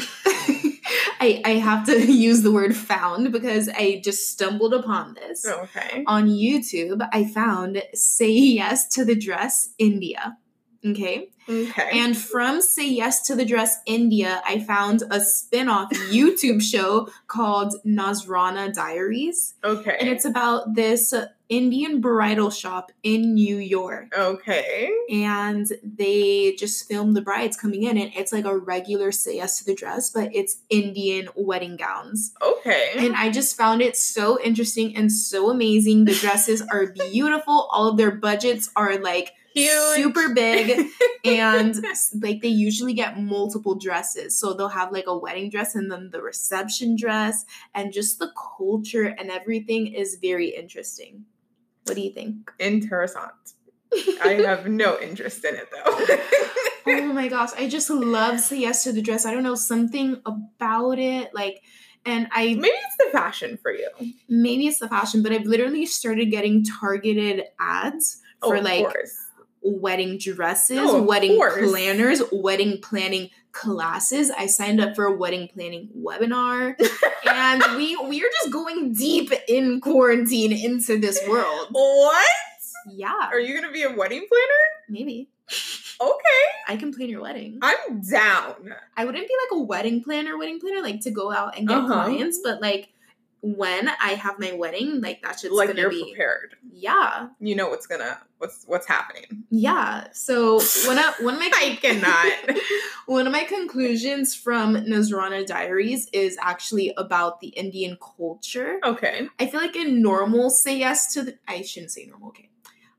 [1.19, 5.45] I I have to use the word found because I just stumbled upon this.
[5.45, 6.03] Okay.
[6.07, 10.37] On YouTube, I found Say Yes to the Dress India.
[10.85, 11.29] Okay.
[11.49, 11.89] Okay.
[11.93, 17.09] And from Say Yes to the Dress India, I found a spin off YouTube show
[17.27, 19.55] called Nazrana Diaries.
[19.63, 19.97] okay.
[19.99, 21.13] And it's about this
[21.49, 24.13] Indian bridal shop in New York.
[24.17, 24.89] okay.
[25.11, 29.59] And they just film the brides coming in, and it's like a regular Say Yes
[29.59, 32.33] to the Dress, but it's Indian wedding gowns.
[32.41, 32.91] Okay.
[32.97, 36.05] And I just found it so interesting and so amazing.
[36.05, 40.87] The dresses are beautiful, all of their budgets are like super big
[41.25, 41.75] and
[42.21, 46.09] like they usually get multiple dresses so they'll have like a wedding dress and then
[46.11, 51.25] the reception dress and just the culture and everything is very interesting
[51.85, 53.53] what do you think Interessant.
[54.23, 56.05] I have no interest in it though.
[56.87, 60.19] oh my gosh i just love say yes to the dress i don't know something
[60.25, 61.61] about it like
[62.05, 63.87] and i Maybe it's the fashion for you.
[64.27, 68.85] maybe it's the fashion but i've literally started getting targeted ads oh, for Oh, like
[68.85, 69.15] course.
[69.61, 71.69] Wedding dresses, Oh, wedding course.
[71.69, 74.31] planners, wedding planning classes.
[74.31, 76.75] I signed up for a wedding planning webinar
[77.29, 81.67] and we we are just going deep in quarantine into this world.
[81.71, 82.27] What?
[82.91, 83.29] Yeah.
[83.31, 84.63] Are you gonna be a wedding planner?
[84.89, 85.29] Maybe.
[85.99, 86.43] Okay.
[86.67, 87.59] I can plan your wedding.
[87.61, 88.73] I'm down.
[88.95, 91.77] I wouldn't be like a wedding planner, wedding planner, like to go out and get
[91.77, 91.87] Uh-huh.
[92.05, 92.89] clients, but like
[93.41, 96.55] when I have my wedding, like that shit's like gonna you're be prepared.
[96.71, 99.43] yeah, You know what's gonna what's what's happening.
[99.49, 100.07] yeah.
[100.13, 102.57] So one of one of my I cannot.
[103.07, 108.79] One of my conclusions from Nazrana Diaries is actually about the Indian culture.
[108.85, 109.27] Okay.
[109.37, 112.49] I feel like in normal say yes to the I shouldn't say normal, okay.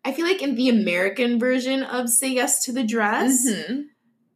[0.05, 3.85] I feel like in the American version of say yes to the dress, Mhm.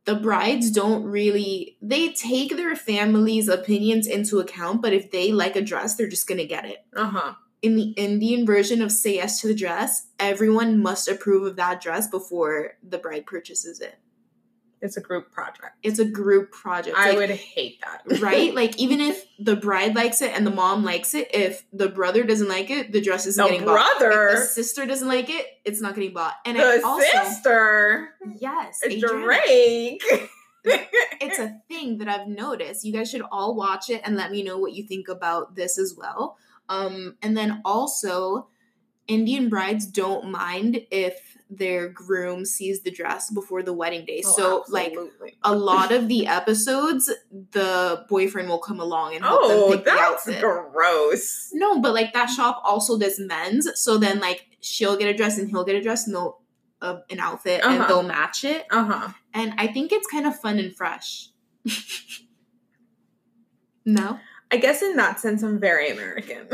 [0.06, 5.56] The brides don't really they take their family's opinions into account, but if they like
[5.56, 6.78] a dress, they're just gonna get it.
[6.96, 7.34] Uh-huh.
[7.60, 11.80] In the Indian version of Say Yes to the Dress, everyone must approve of that
[11.80, 13.98] dress before the bride purchases it.
[14.86, 15.76] It's a group project.
[15.82, 16.96] It's a group project.
[16.96, 18.20] I Like, would hate that.
[18.20, 18.54] right?
[18.54, 22.24] Like even if the bride likes it and the mom likes it, if the brother
[22.24, 23.92] doesn't like it, the dress isn't the getting bought.
[23.92, 26.34] If the brother, sister doesn't like it, it's not getting bought.
[26.46, 30.02] And the also sister, yes, Adriana, Drake.
[30.64, 32.84] it's a thing that I've noticed.
[32.84, 35.78] You guys should all watch it and let me know what you think about this
[35.78, 36.38] as well.
[36.68, 38.48] Um, and then also,
[39.06, 44.20] Indian brides don't mind if their groom sees the dress before the wedding day.
[44.26, 44.94] Oh, so, like,
[45.44, 47.08] a lot of the episodes,
[47.52, 50.40] the boyfriend will come along and help them oh, pick the that's outfit.
[50.40, 51.50] gross.
[51.52, 53.68] No, but like that shop also does men's.
[53.78, 56.40] So then, like, she'll get a dress and he'll get a dress and they'll
[56.82, 57.86] uh, an outfit and Uh-huh.
[57.88, 58.66] they'll match it.
[58.70, 59.08] Uh huh.
[59.32, 61.28] And I think it's kind of fun and fresh.
[63.84, 64.18] no.
[64.50, 66.46] I guess in that sense, I'm very American.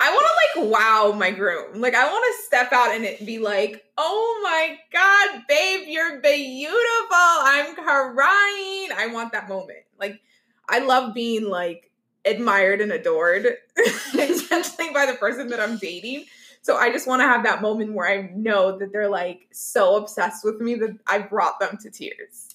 [0.00, 1.80] I want to like wow my groom.
[1.80, 6.20] Like I want to step out and it be like, "Oh my god, babe, you're
[6.20, 6.76] beautiful.
[7.10, 9.80] I'm crying." I want that moment.
[9.98, 10.20] Like
[10.68, 11.90] I love being like
[12.24, 13.46] admired and adored,
[14.18, 16.26] especially by the person that I'm dating.
[16.62, 19.96] So I just want to have that moment where I know that they're like so
[19.96, 22.45] obsessed with me that I brought them to tears.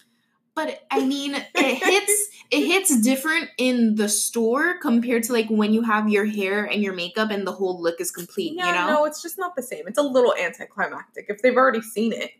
[0.54, 5.74] But I mean, it hits it hits different in the store compared to like when
[5.74, 8.74] you have your hair and your makeup and the whole look is complete, Yeah, you
[8.74, 8.94] know?
[8.94, 9.88] no, it's just not the same.
[9.88, 12.32] It's a little anticlimactic if they've already seen it.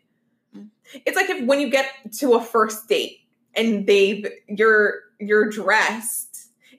[0.54, 0.68] Mm.
[1.06, 1.86] It's like if when you get
[2.18, 3.20] to a first date
[3.54, 6.28] and they've you're you're dressed.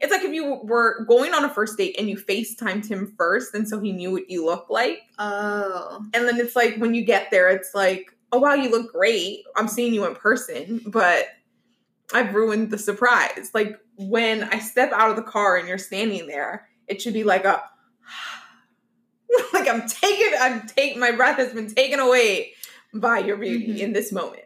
[0.02, 3.56] It's like if you were going on a first date and you FaceTimed him first
[3.56, 5.00] and so he knew what you look like.
[5.17, 6.06] Oh.
[6.13, 9.43] And then it's like when you get there, it's like, oh wow, you look great.
[9.56, 11.28] I'm seeing you in person, but
[12.13, 13.52] I've ruined the surprise.
[13.54, 17.24] Like when I step out of the car and you're standing there, it should be
[17.24, 17.63] like a
[19.54, 22.54] like I'm taking I'm taking my breath has been taken away
[22.93, 23.80] by your beauty Mhm.
[23.80, 24.39] in this moment.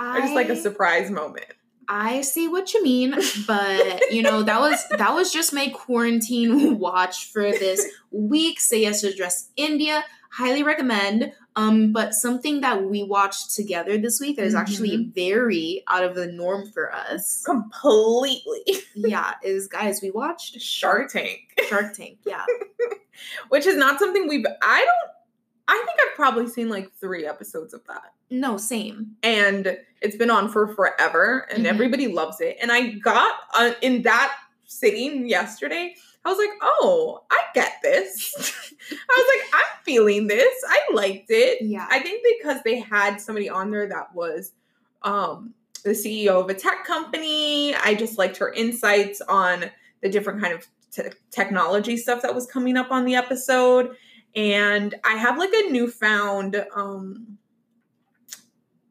[0.00, 1.46] Or just like a surprise moment.
[1.88, 6.78] I see what you mean, but you know that was that was just my quarantine
[6.86, 8.60] watch for this week.
[8.60, 11.32] Say yes to dress India, highly recommend.
[11.56, 16.14] Um, but something that we watched together this week that is actually very out of
[16.14, 17.42] the norm for us.
[17.44, 18.62] Completely.
[18.94, 21.40] Yeah, is guys we watched Shark Tank.
[21.68, 22.18] Shark Tank.
[22.26, 22.44] Yeah,
[23.48, 25.10] Which is not something we've I don't
[25.70, 28.12] I think I've probably seen like three episodes of that.
[28.30, 29.16] no, same.
[29.22, 31.68] and it's been on for forever and Mhm.
[31.68, 34.32] everybody loves it and i got uh, in that
[34.64, 35.92] sitting yesterday
[36.24, 38.32] i was like oh i get this
[38.92, 40.54] i was like i'm feeling this.
[40.68, 41.62] I liked it.
[41.62, 44.52] Yeah, i think because they had somebody on there that was
[45.02, 49.64] um the ceo of a tech company i just liked her insights on
[50.02, 53.96] the different kind of te- technology stuff that was coming up on the episode.
[54.36, 57.38] And i have like a newfound um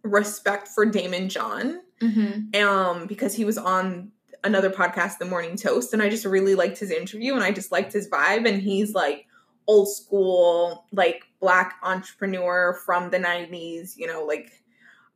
[0.04, 4.12] respect for Daymond John hmm um because he was on
[4.44, 7.72] another podcast the morning toast and i just really liked his interview and i just
[7.72, 9.27] liked his vibe and he's like
[9.68, 14.52] old school like black entrepreneur from the 90s you know like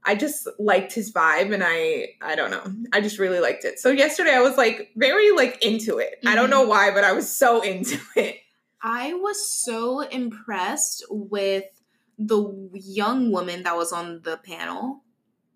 [0.04, 2.64] i just liked his vibe and i i don't know.
[2.92, 3.80] I just really liked it.
[3.80, 6.20] So yesterday i was like very like into it.
[6.26, 6.70] I don't know mm-hmm.
[6.70, 8.38] why but i was so into it.
[8.84, 11.66] I was so impressed with
[12.18, 15.04] the young woman that was on the panel.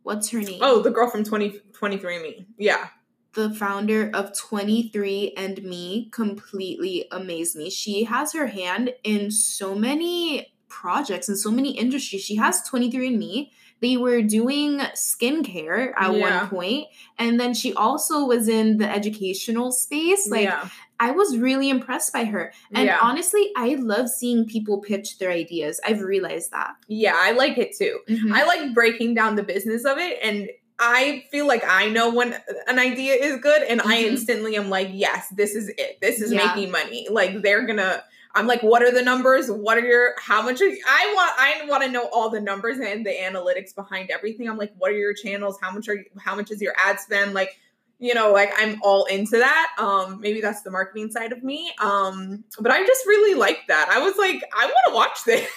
[0.03, 0.59] What's her name?
[0.61, 2.89] oh the girl from 20 23 me yeah
[3.35, 7.69] the founder of 23 and Me completely amazed me.
[7.69, 12.23] She has her hand in so many projects and so many industries.
[12.23, 13.51] She has 23 and Me.
[13.81, 16.39] They were doing skincare at Yeah.
[16.39, 16.87] one point,
[17.19, 20.27] and then she also was in the educational space.
[20.29, 22.53] Like yeah I was really impressed by her.
[22.73, 25.81] And yeah honestly, I love seeing people pitch their ideas.
[25.85, 26.71] I've realized that.
[26.87, 28.33] yeah i like it too mm-hmm.
[28.33, 32.35] I like breaking down the business of it and I feel like I know when
[32.67, 34.07] an idea is good and I Mhm.
[34.07, 35.99] instantly am like, yes, this is it.
[36.01, 36.47] This is Yeah.
[36.47, 37.07] making money.
[37.09, 38.03] Like they're gonna
[38.37, 39.49] I'm like, what are the numbers?
[39.49, 42.77] What are your how much are I want I want to know all the numbers
[42.79, 44.49] and the analytics behind everything.
[44.49, 45.57] I'm like, what are your channels?
[45.61, 47.33] How much are you how much is your ad spend?
[47.33, 47.57] Like,
[47.97, 49.73] you know, like I'm all into that.
[49.77, 51.71] Um, maybe that's the marketing side of me.
[51.79, 53.87] Um, but I just really like that.
[53.89, 55.49] I was like, I want to watch this.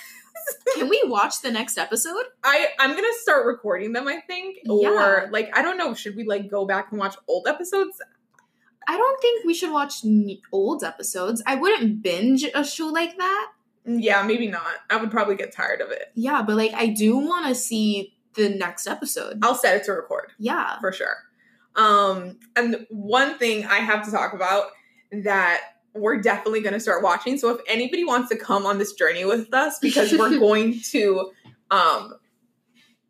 [0.75, 2.25] Can we watch the next episode?
[2.45, 4.07] I I'm gonna start recording them.
[4.09, 5.95] I think, or like I don't know.
[5.95, 8.01] Should we like go back and watch old episodes?
[8.87, 10.03] I don't think we should watch
[10.53, 11.43] old episodes.
[11.47, 13.53] I wouldn't binge a show like that.
[13.85, 14.67] Yeah, maybe not.
[14.91, 16.11] I would probably get tired of it.
[16.15, 19.39] Yeah, but like I do want to see the next episode.
[19.43, 20.79] I'll set it to record Yeah.
[20.81, 21.17] for sure.
[21.77, 24.67] Um, and one thing I have to talk about
[25.13, 25.61] that
[25.99, 27.39] we're definitely going to start watching.
[27.39, 31.31] So if anybody wants to come on this journey with us, because we're going to
[31.71, 32.15] um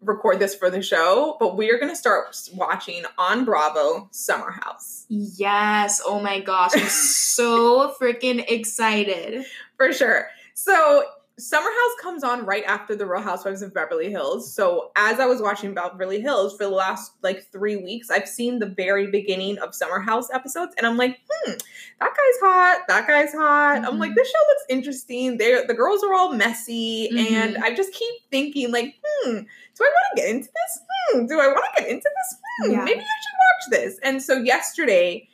[0.00, 4.52] record this for the show, but we are going to start watching on Bravo Summer
[4.52, 6.00] House Yes.
[6.04, 6.72] Oh my gosh.
[6.74, 9.44] I'm so freaking excited.
[9.76, 10.28] for sure.
[10.54, 11.04] So
[11.38, 14.52] Summer House comes on right after the Real Housewives of Beverly Hills.
[14.52, 18.58] So as I was watching Beverly Hills for the last like three weeks, I've seen
[18.58, 21.52] the very beginning of Summer House episodes, and I'm like, hmm,
[22.00, 22.80] that guy's hot.
[22.88, 23.84] That guy's hot.
[23.86, 24.16] I'm like, Mhm.
[24.16, 25.36] this show looks interesting.
[25.38, 27.62] They the girls are all messy, and Mhm.
[27.62, 30.80] I just keep thinking like, hmm, do I want to get into this?
[31.12, 32.38] Hmm, do I want to get into this?
[32.64, 32.84] Hmm, Yeah.
[32.84, 33.98] maybe I should watch this.
[34.02, 35.28] And so yesterday,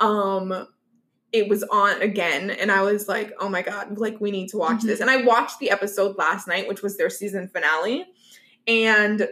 [0.00, 0.68] um
[1.32, 4.56] it was on again and i was like oh my god like we need to
[4.56, 8.06] watch this and i watched the episode last night which was their season finale
[8.66, 9.28] and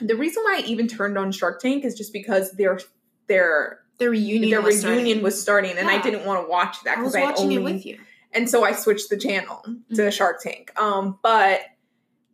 [0.00, 2.80] the reason why i even turned on shark tank is just because their
[3.28, 4.50] their The reunion.
[4.50, 5.22] their was reunion starting.
[5.22, 7.56] was starting and i didn't want to watch that I was because i, watching only
[7.56, 7.98] it with you.
[8.32, 9.62] and so i switched the channel
[9.94, 10.12] to Mhm.
[10.12, 11.60] shark tank um but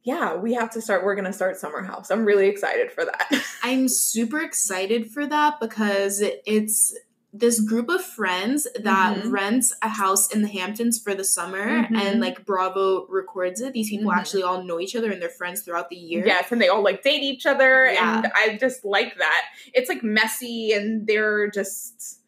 [0.05, 3.29] yeah we have to start we're gonna start summer house i'm really excited for that
[3.63, 6.95] I'm super excited for that because it's
[7.39, 9.30] this group of friends that Mhm.
[9.30, 11.97] rents a house in the Hamptons for the summer Mhm.
[11.97, 13.72] and like Bravo records it.
[13.72, 14.16] These people Mhm.
[14.16, 16.26] actually all know each other and they're friends throughout the year.
[16.26, 18.18] Yes, and they all like date each other, Yeah.
[18.18, 19.43] and I just like that.
[19.74, 22.20] It's like messy, and they're just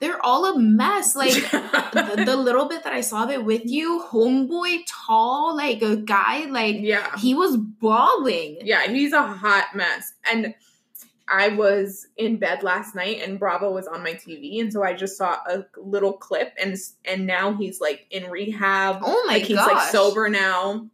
[0.00, 1.14] They're all a mess.
[1.14, 5.82] Like the, the little bit that I saw of it with you, homeboy, tall, like
[5.82, 8.56] a guy, like yeah, he was bawling.
[8.64, 10.14] yeah, he's a hot mess.
[10.32, 10.54] And
[11.30, 14.94] I was in bed last night, and Bravo was on my TV, and so I
[14.94, 18.98] just saw a little clip, and and now he's like in rehab.
[19.04, 19.72] Oh my like he's gosh.
[19.72, 20.88] like sober now.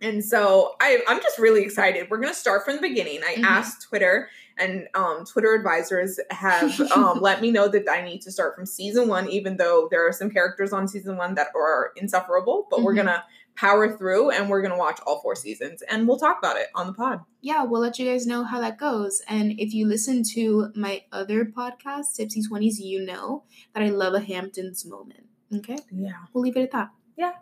[0.00, 2.08] And so I, I'm just really excited.
[2.08, 3.20] We're gonna start from the beginning.
[3.26, 3.44] I Mhm.
[3.44, 8.30] asked Twitter, and um, Twitter advisors have um, let me know that I need to
[8.30, 11.92] start from season one, even though there are some characters on season one that are
[11.96, 12.68] insufferable.
[12.70, 12.96] But we're Mhm.
[12.96, 13.24] gonna
[13.58, 16.86] power through, and we're gonna watch all four seasons, and we'll talk about it on
[16.86, 17.20] the pod.
[17.40, 19.20] yeah, we'll let you guys know how that goes.
[19.28, 23.42] And if you listen to my other podcast, Tipsy Twenties, you know
[23.74, 25.26] that I love a Hamptons moment.
[25.54, 26.12] Okay, Yeah.
[26.32, 26.90] we'll leave it at that.
[27.16, 27.32] Yeah.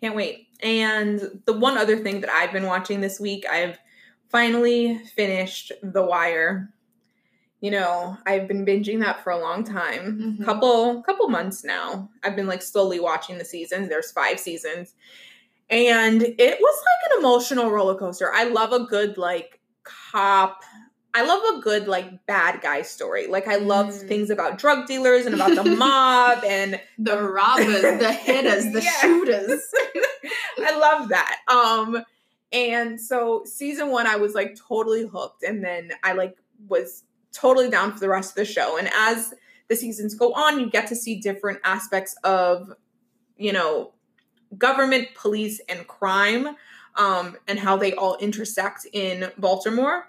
[0.00, 0.48] Can't wait.
[0.62, 3.78] And the one other thing that I've been watching this week, I've
[4.30, 6.72] finally finished The Wire.
[7.60, 10.36] You know, I've been binging that for a long time.
[10.40, 10.44] Mhm.
[10.44, 12.08] Couple couple months now.
[12.22, 13.88] I've been like slowly watching the seasons.
[13.88, 14.94] There's 5 seasons.
[15.70, 18.32] And it was like an emotional roller coaster.
[18.32, 20.62] I love a good like cop
[21.14, 23.26] I love a good like bad guy story.
[23.26, 24.08] Like I love Mm.
[24.08, 29.60] things about drug dealers and about the mob and The robbers, the hitters, the shooters.
[30.58, 31.38] I love that.
[31.48, 32.04] Um
[32.52, 36.36] and so season 1 I was like totally hooked and then I like
[36.68, 39.34] was totally down for the rest of the show and as
[39.68, 42.72] the seasons go on you get to see different aspects of
[43.36, 43.92] you know
[44.56, 46.56] government, police and crime
[46.96, 50.08] um and how they all intersect in Baltimore.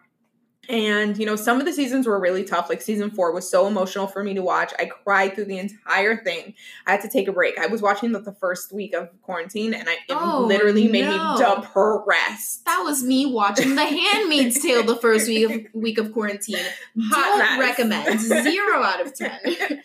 [0.67, 2.69] And you know, some of the seasons were really tough.
[2.69, 4.71] Like season four was so emotional for me to watch.
[4.77, 6.53] I cried through the entire thing.
[6.85, 7.57] I had to take a break.
[7.57, 11.05] I was watching the, the first week of quarantine, and I it Oh, literally made
[11.05, 11.33] no.
[11.33, 12.65] me depressed.
[12.65, 16.57] That was me watching The Handmaid's Tale the first week of, week of quarantine.
[17.01, 17.59] Hot Don't mess.
[17.59, 18.19] recommend.
[18.21, 19.39] Zero out of ten.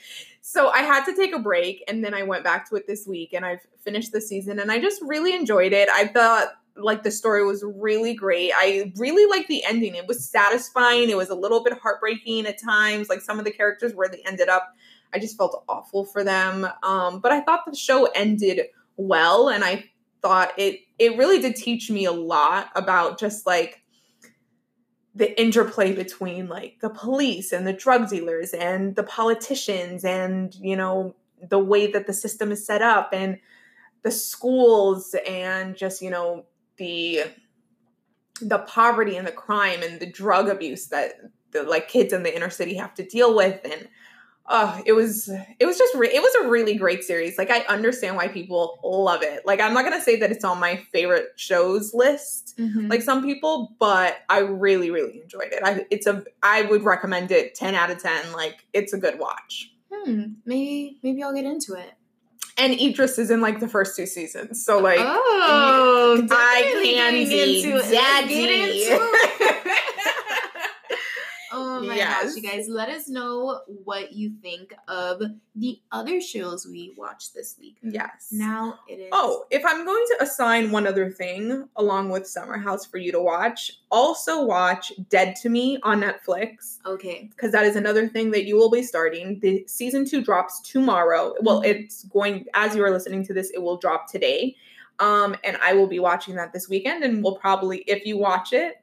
[0.47, 3.07] so I had to take a break, and then I went back to it this
[3.07, 5.88] week, and I've finished the season, and I just really enjoyed it.
[5.88, 8.53] I thought like the story was really great.
[8.55, 9.95] I really liked the ending.
[9.95, 11.09] It was satisfying.
[11.09, 13.09] It was a little bit heartbreaking at times.
[13.09, 14.74] Like some of the characters where they ended up,
[15.14, 16.68] I just felt awful for them.
[16.82, 18.66] Um, but I thought the show ended
[18.99, 19.86] well, and I
[20.20, 23.82] thought it it really did teach me a lot about just like
[25.15, 30.77] the interplay between like the police and the drug dealers and the politicians and you
[30.77, 31.15] know
[31.49, 33.39] the way that the system is set up and
[34.03, 36.45] the schools and just you know
[36.77, 37.23] the
[38.41, 41.15] the poverty and the crime and the drug abuse that
[41.53, 43.89] the like kids in the inner city have to deal with and
[44.47, 47.61] uh it was it was just re- it was a really great series like i
[47.61, 51.28] understand why people love it like i'm not gonna say that it's on my favorite
[51.36, 52.90] shows list Mhm.
[52.90, 57.30] like some people but i really really enjoyed it I, it's a i would recommend
[57.30, 61.47] it 10 out of 10 like it's a good watch hmm, maybe maybe I'll get
[61.47, 61.92] into it.
[62.59, 67.12] and idris is in like the first two seasons so like oh, I definitely can
[67.14, 67.90] getting be into it.
[67.90, 69.70] Daddy.
[71.55, 72.25] Um, my Yes.
[72.35, 75.23] gosh, you guys, let us know what you think of
[75.55, 77.77] the other shows we watched this week.
[77.83, 78.29] Yes.
[78.33, 79.09] Now it is.
[79.13, 83.13] Oh, if I'm going to assign one other thing along with Summer House for you
[83.13, 87.29] to watch, also watch Dead to Me on Netflix okay.
[87.31, 89.39] because that is another thing that you will be starting.
[89.41, 91.35] The season two drops tomorrow.
[91.41, 91.67] Well, Mhm.
[91.67, 94.57] it's going as you are listening to this, it will drop today.
[95.01, 98.53] Um, and I will be watching that this weekend, and we'll probably, if you watch
[98.53, 98.77] it,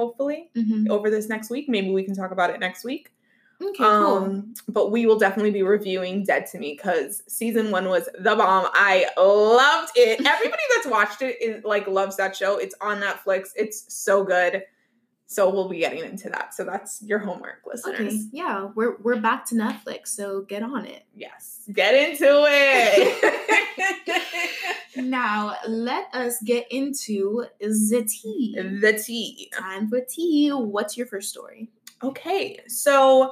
[0.00, 0.88] hopefully Mhm.
[0.88, 3.10] over this next week, maybe we can talk about it next week.
[3.62, 4.16] Okay, cool.
[4.16, 8.34] Um, but we will definitely be reviewing Dead to Me because season one was the
[8.34, 8.66] bomb.
[8.72, 10.24] I loved it.
[10.26, 12.56] Everybody that's watched it is like loves that show.
[12.56, 13.50] It's on Netflix.
[13.56, 14.62] It's so good.
[15.30, 16.54] So we'll be getting into that.
[16.54, 18.00] So that's your homework, listeners.
[18.00, 21.04] Okay, yeah, we're we're back to Netflix, so get on it.
[21.14, 23.36] Yes, get into it.
[24.96, 28.56] Now let us get into the tea.
[28.58, 29.52] the tea.
[29.56, 30.50] Time for tea.
[30.50, 31.70] What's your first story?
[32.02, 33.30] Okay, so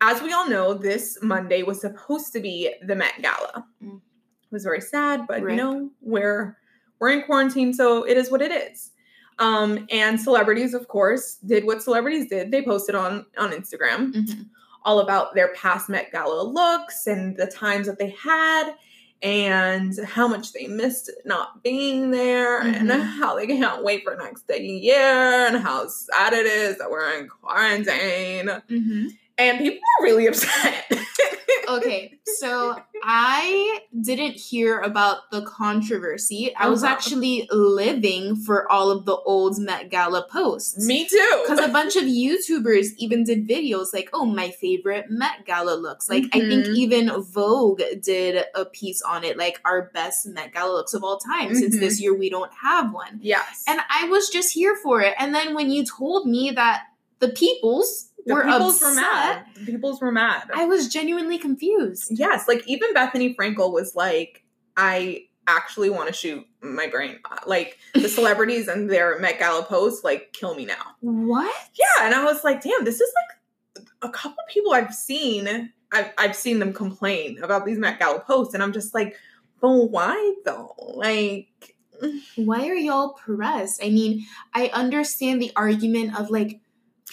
[0.00, 3.66] as we all know, this Monday was supposed to be the Met Gala.
[3.82, 3.96] Mm.
[3.96, 6.56] It was very sad, but you know, we're
[6.98, 8.92] we're in quarantine, so it is what it is.
[9.38, 12.50] Um, and celebrities, of course, did what celebrities did.
[12.50, 14.46] They posted on on Instagram Mhm.
[14.84, 18.74] all about their past Met Gala looks and the times that they had
[19.22, 23.00] and how much they missed not being there and Mhm.
[23.18, 27.28] how they can't wait for next year and how sad it is that we're in
[27.28, 28.50] quarantine.
[28.68, 29.16] Mhm.
[29.36, 30.84] And people were really upset.
[31.66, 36.54] Okay, so I didn't hear about the controversy.
[36.54, 36.92] I was Uh-huh.
[36.92, 40.86] actually living for all of the old Met Gala posts.
[40.86, 41.38] Me too.
[41.42, 46.08] Because a bunch of YouTubers even did videos like, oh, my favorite Met Gala looks.
[46.10, 46.76] Like, I think Mhm.
[46.76, 51.18] even Vogue did a piece on it, like, our best Met Gala looks of all
[51.18, 51.80] time, since Mhm.
[51.80, 53.20] this year we don't have one.
[53.22, 53.64] yes.
[53.66, 55.14] And I was just here for it.
[55.18, 56.82] And then when you told me that
[57.20, 59.46] the peoples the were peoples upset, were mad.
[59.54, 60.50] The peoples were mad.
[60.54, 62.08] I was genuinely confused.
[62.10, 64.44] yes, like even Bethenny Frankel was like,
[64.76, 67.18] I actually want to shoot my brain.
[67.30, 70.96] Uh, like the celebrities and their Met Gala posts, like, kill me now.
[71.00, 71.54] What?
[71.74, 75.72] Yeah, and I was like, damn, this is like a couple people I've seen.
[75.92, 79.16] I've, I've seen them complain about these Met Gala posts, and I'm just like,
[79.60, 80.74] but why though?
[80.94, 81.74] Like,
[82.36, 83.82] Why are y'all pressed?
[83.82, 86.60] I mean, I understand the argument of like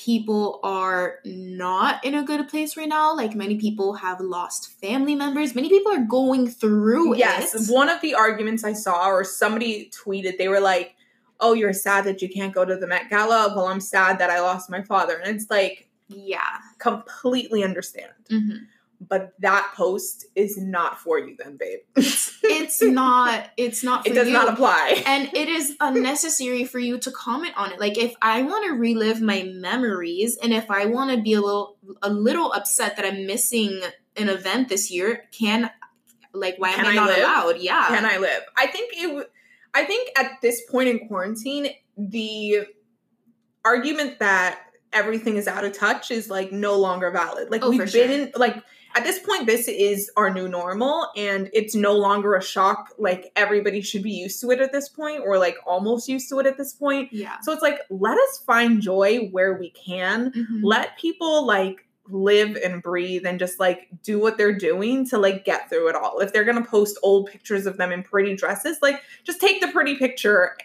[0.06, 3.16] people are not in a good place right now.
[3.16, 5.54] Like many people have lost family members.
[5.56, 7.20] Many people are going through it.
[7.20, 7.74] yes, it.
[7.74, 10.96] one of the arguments I saw, or somebody tweeted, they were like,
[11.40, 14.30] "Oh, you're sad that you can't go to the Met Gala." Well, I'm sad that
[14.30, 16.58] I lost my father, and it's like Yeah.
[16.80, 18.12] completely understand.
[18.30, 18.60] Mhm.
[19.10, 21.80] But that post is not for you, then, babe.
[21.96, 23.50] It's not.
[23.58, 24.04] It's not.
[24.06, 24.34] For it does you.
[24.34, 25.02] not apply.
[25.08, 28.72] and it is unnecessary for you to comment on it like if i want to
[28.74, 33.06] relive my memories and if i want to be a little a little upset that
[33.06, 33.82] i'm missing
[34.18, 35.70] an event this year can
[36.34, 37.18] like why Can am i, I not live?
[37.20, 38.42] allowed yeah can I live?
[38.58, 39.08] I think it.
[39.08, 39.26] w-
[39.74, 42.66] I think at this point in quarantine, the
[43.64, 44.60] argument that
[44.94, 47.50] everything is out of touch is like no longer valid.
[47.50, 48.04] Like Oh, we've been sure.
[48.12, 48.62] in like
[48.96, 52.94] at this point, this is our new normal, and it's no longer a shock.
[52.98, 56.40] Like everybody should be used to it at this point, or like almost used to
[56.40, 57.12] it at this point.
[57.12, 60.32] yeah So it's like let us find joy where we can.
[60.32, 60.60] Mhm.
[60.64, 65.46] Let people like live and breathe and just like do what they're doing to like
[65.46, 66.20] get through it all.
[66.20, 69.68] If they're gonna post old pictures of them in pretty dresses, like just take the
[69.70, 70.58] pretty picture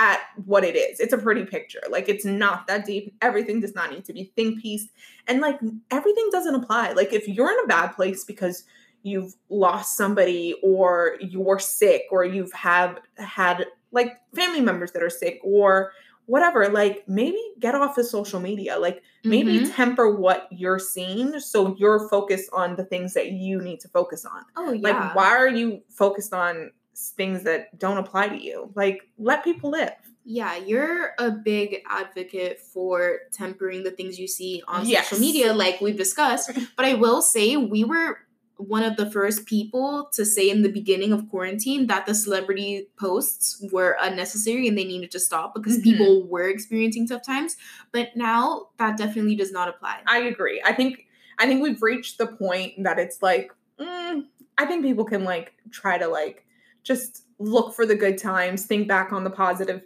[0.00, 0.98] at what it is.
[0.98, 1.82] It's a pretty picture.
[1.90, 3.14] Like it's not that deep.
[3.20, 4.88] Everything does not need to be think pieced.
[5.28, 5.58] And like
[5.90, 6.92] everything doesn't apply.
[6.92, 8.64] Like if you're in a bad place because
[9.02, 15.10] you've lost somebody or you're sick or you've have had like family members that are
[15.10, 15.92] sick or
[16.26, 18.78] whatever, like maybe get off of social media.
[18.78, 19.74] Like maybe Mhm.
[19.76, 24.24] temper what you're seeing so you're focused on the things that you need to focus
[24.24, 24.44] on.
[24.56, 26.70] oh yeah Like why are you focused on
[27.16, 28.70] things that don't apply to you?
[28.74, 29.92] Like let people live.
[30.24, 35.08] Yeah, you're a big advocate for tempering the things you see on Yes.
[35.08, 36.50] social media, like we've discussed.
[36.76, 38.18] But I will say, we were
[38.58, 42.88] one of the first people to say in the beginning of quarantine that the celebrity
[43.00, 45.82] posts were unnecessary and they needed to stop because Mhm.
[45.84, 47.56] people were experiencing tough times.
[47.90, 50.00] But now that definitely does not apply.
[50.06, 50.60] I agree.
[50.64, 51.06] I think
[51.38, 54.26] I think we've reached the point that it's like mm,
[54.58, 56.44] I think people can like try to like
[56.82, 59.82] just look for the good times, think back on the positive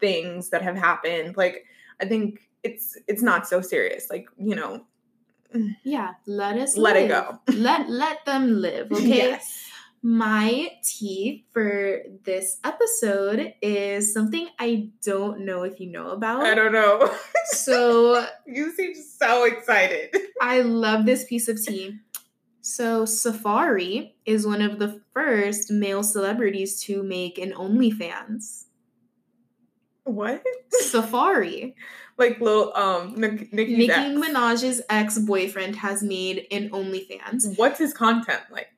[0.00, 1.36] things that have happened.
[1.36, 1.64] Like
[2.00, 4.08] I think it's it's not so serious.
[4.10, 4.84] Like you know,
[5.84, 7.38] yeah, let us let it go.
[7.52, 9.06] let let them live, okay?
[9.06, 9.70] Yes.
[10.06, 16.44] My tea for this episode is something I don't know if you know about.
[16.44, 17.12] I don't know.
[17.46, 20.16] So you seem so excited.
[20.40, 21.98] I love this piece of tea.
[22.66, 28.64] So Safaree is one of the first male celebrities to make an OnlyFans.
[30.04, 30.42] What?
[30.82, 31.74] Safaree.
[32.16, 34.16] Like little um Nicki Nicki's Nicki ex.
[34.16, 37.58] Minaj's ex-boyfriend has made an OnlyFans.
[37.58, 38.68] What's his content like?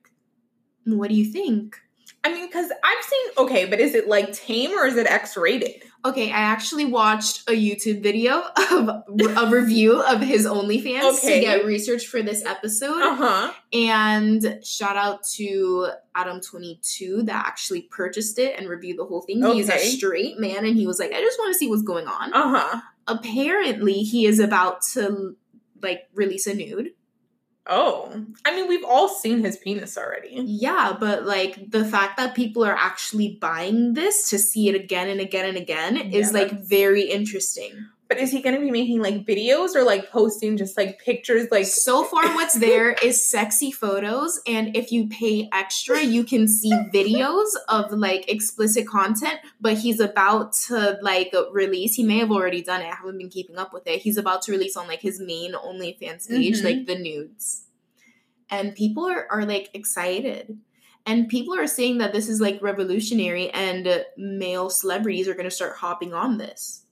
[0.85, 1.77] What do you think?
[2.23, 5.37] I mean, because I've seen okay, but is it like tame or is it X
[5.37, 5.83] rated?
[6.05, 11.35] Okay, I actually watched a YouTube video of a review of his OnlyFans Okay.
[11.35, 13.01] to get research for this episode.
[13.01, 13.53] Uh huh.
[13.73, 19.43] And shout out to Adam22 that actually purchased it and reviewed the whole thing.
[19.43, 22.07] He's a straight man and he was like, I just want to see what's going
[22.07, 22.33] on.
[22.33, 22.81] Uh huh.
[23.07, 25.35] Apparently, he is about to
[25.81, 26.91] like release a nude.
[27.69, 30.41] Oh, I mean, we've all seen his penis already.
[30.45, 35.09] Yeah, but like the fact that people are actually buying this to see it again
[35.09, 37.87] and again and again is like very interesting.
[38.09, 41.47] But is he going to be making like videos or like posting just like pictures?
[41.51, 46.47] Like, so far what's there is sexy photos and if you pay extra you can
[46.47, 52.31] see videos of like explicit content but he's about to like release he may have
[52.31, 54.87] already done it i haven't been keeping up with it he's about to release on
[54.87, 56.63] like his main onlyfans page Mhm.
[56.63, 57.63] like the nudes
[58.49, 60.57] and people are, are like excited
[61.05, 65.51] and people are saying that this is like revolutionary and male celebrities are going to
[65.51, 66.83] start hopping on this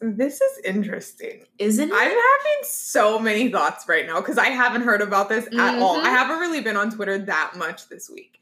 [0.00, 1.44] this is interesting.
[1.58, 5.46] isn't it I'm having so many thoughts right now because I haven't heard about this
[5.58, 5.96] at all.
[6.00, 8.40] I haven't really been on Twitter that much this week.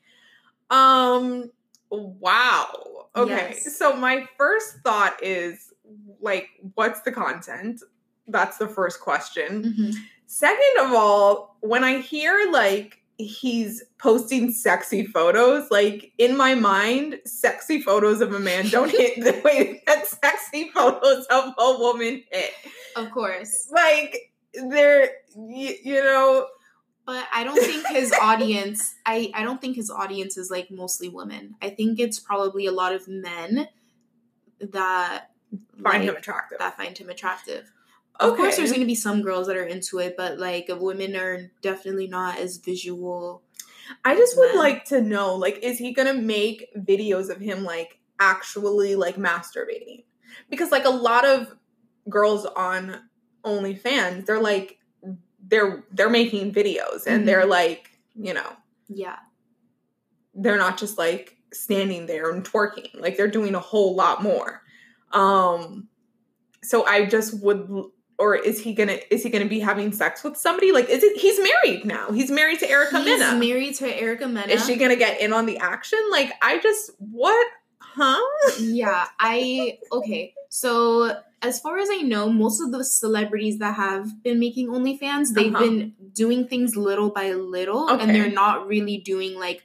[0.71, 1.51] Um,
[1.91, 3.07] wow.
[3.17, 3.55] Okay.
[3.55, 3.77] Yes.
[3.77, 5.73] So my first thought is
[6.21, 7.81] like, what's the content?
[8.27, 9.63] That's the first question.
[9.63, 9.95] Mhm.
[10.27, 17.21] Second of all, when I hear like he's posting sexy photos, like in my mind,
[17.25, 22.23] sexy photos of a man don't hit the way that sexy photos of a woman
[22.31, 22.51] hit.
[22.97, 24.33] of course Like
[24.69, 26.47] they're you, you know,
[27.07, 31.09] But I don't think his audience I, I don't think his audience is like mostly
[31.09, 31.55] women.
[31.63, 33.69] I think it's probably a lot of men
[34.61, 35.31] that
[35.83, 36.59] find him attractive.
[36.59, 37.71] that find him attractive.
[38.21, 38.43] Of Okay.
[38.43, 42.07] course there's gonna be some girls that are into it, but like women are definitely
[42.07, 43.43] not as visual.
[44.05, 44.59] I just would men.
[44.59, 50.05] like to know, like, is he gonna make videos of him like actually like masturbating?
[50.49, 51.55] Because like a lot of
[52.09, 53.03] girls on
[53.45, 54.79] OnlyFans, they're like
[55.47, 57.27] they're they're making videos and Mhm.
[57.27, 58.57] they're like, you know,
[58.89, 59.19] Yeah.
[60.35, 62.99] they're not just like standing there and twerking.
[63.01, 64.63] Like they're doing a whole lot more.
[65.13, 65.89] Um
[66.63, 67.69] so I just would
[68.19, 70.71] or is he gonna is he gonna be having sex with somebody?
[70.73, 72.11] Like is it he's married now.
[72.13, 73.37] He's married to Erica He's Mena.
[73.39, 74.47] married to Erica Mena.
[74.53, 75.99] Is she gonna get in on the action?
[76.11, 77.47] Like, I just what?
[77.81, 78.21] Huh?
[78.61, 80.35] yeah, I okay.
[80.49, 85.35] So as far as I know, most of the celebrities that have been making OnlyFans,
[85.35, 85.65] they've Uh-huh.
[85.65, 89.63] been doing things little by little, and they're not really doing like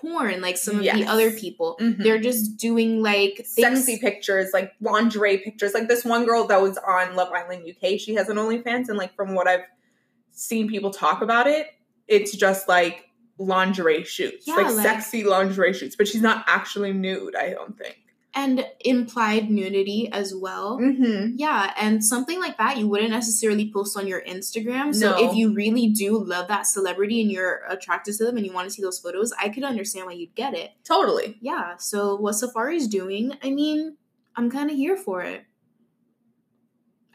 [0.00, 1.76] porn like some of the other people.
[1.80, 2.02] Mhm.
[2.02, 3.54] They're just doing like things.
[3.84, 5.74] Sexy pictures, like lingerie pictures.
[5.74, 8.96] Like this one girl that was on Love Island UK, she has an OnlyFans, and
[8.96, 9.64] like from what I've
[10.32, 11.68] seen people talk about it,
[12.08, 13.04] it's just like
[13.38, 15.96] lingerie shoots, Yeah, like, like- sexy lingerie shoots.
[15.96, 17.34] But she's not actually nude.
[17.36, 17.98] I don't think.
[18.34, 20.78] And implied nudity as well.
[20.80, 21.34] Mm-hmm.
[21.36, 24.94] Yeah, and something like that you wouldn't necessarily post on your Instagram.
[24.94, 25.28] So No.
[25.30, 28.66] if you really do love that celebrity and you're attracted to them and you want
[28.68, 30.70] to see those photos, I could understand why you'd get it.
[30.82, 31.36] Totally.
[31.42, 33.98] yeah, so what Safaree's doing, I mean,
[34.34, 35.44] I'm kind of here for it.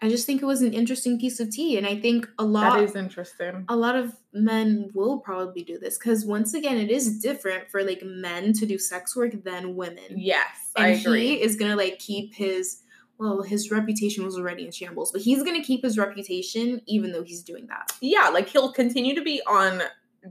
[0.01, 2.75] I just think it was an interesting piece of tea, and I think a lot
[2.75, 3.65] That is interesting.
[3.67, 7.83] a lot of men will probably do this because once again, it is different for
[7.83, 10.03] like men to do sex work than women.
[10.15, 10.45] Yes,
[10.75, 11.27] and I agree.
[11.37, 12.83] he is gonna like keep his
[13.19, 17.23] well, his reputation was already in shambles, but he's gonna keep his reputation even though
[17.23, 17.91] he's doing that.
[17.99, 19.81] yeah, like he'll continue to be on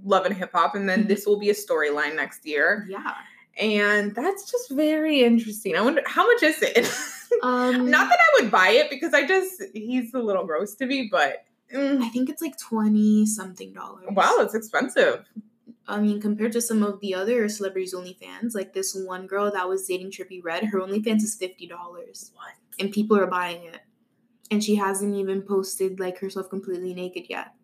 [0.05, 1.09] Love and Hip Hop, and then Mhm.
[1.09, 2.87] this will be a storyline next year.
[2.89, 3.15] Yeah.
[3.59, 5.75] and that's just very interesting.
[5.77, 6.87] I wonder how much is it?
[7.43, 10.87] Um Not that I would buy it because I just he's a little gross to
[10.87, 14.07] me, but mm, I think it's like twenty something dollars.
[14.11, 15.25] wow, it's expensive.
[15.89, 19.69] I mean, compared to some of the other celebrities' OnlyFans, like this one girl that
[19.69, 22.55] was dating Trippie Redd, her OnlyFans is fifty dollars, What?
[22.81, 23.81] and people are buying it,
[24.51, 27.55] and she hasn't even posted like herself completely naked yet,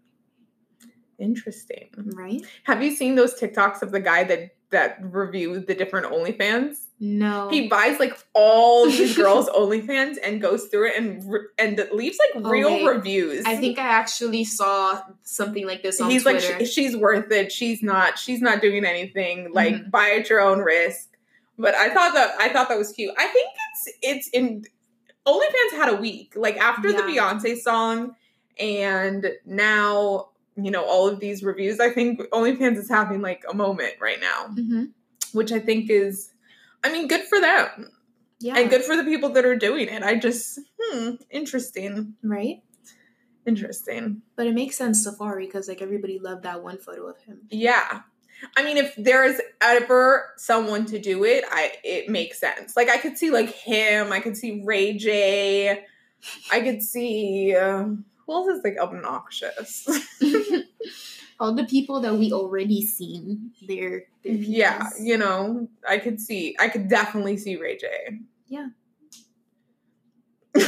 [1.19, 1.89] Interesting.
[2.15, 2.43] right?
[2.65, 6.77] Have you seen those TikToks of the guy that that reviewed the different OnlyFans?
[7.05, 7.49] No.
[7.51, 12.17] He buys like all these girls' OnlyFans and goes through it and re- and leaves
[12.19, 12.87] like Oh, real wait.
[12.87, 13.45] reviews.
[13.45, 16.61] I think I actually saw something like this on he's like Twitter.
[16.65, 17.51] "She- she's worth it.
[17.51, 18.21] She's not.
[18.21, 19.53] She's not doing anything.
[19.53, 19.91] Like Mhm.
[19.91, 21.09] buy at your own risk.
[21.59, 23.13] But I thought that I thought that was cute.
[23.19, 24.65] I think it's it's in
[25.27, 28.15] OnlyFans had a week like after the Beyonce song,
[28.61, 31.81] and now you know all of these reviews.
[31.81, 34.91] I think OnlyFans is having like a moment right now, Mhm.
[35.33, 36.31] which I think is,
[36.85, 37.91] I mean, good for them
[38.41, 38.57] Yeah.
[38.59, 40.03] and good for the people that are doing it.
[40.03, 42.63] I just hmm, interesting, right?
[43.45, 44.23] interesting.
[44.37, 47.41] But it makes sense Safaree because like everybody loved that one photo of him.
[47.51, 48.03] Yeah.
[48.57, 52.77] I mean, if there is ever someone to do it, I it makes sense.
[52.77, 55.85] Like I could see like him, I could see Ray J,
[56.53, 59.89] I could see uh, who else is like obnoxious.
[61.43, 66.21] All the people that we already seen their, their mm, yeah, you know, I could
[66.21, 67.89] see, I could definitely see Ray J.
[68.47, 68.69] Yeah.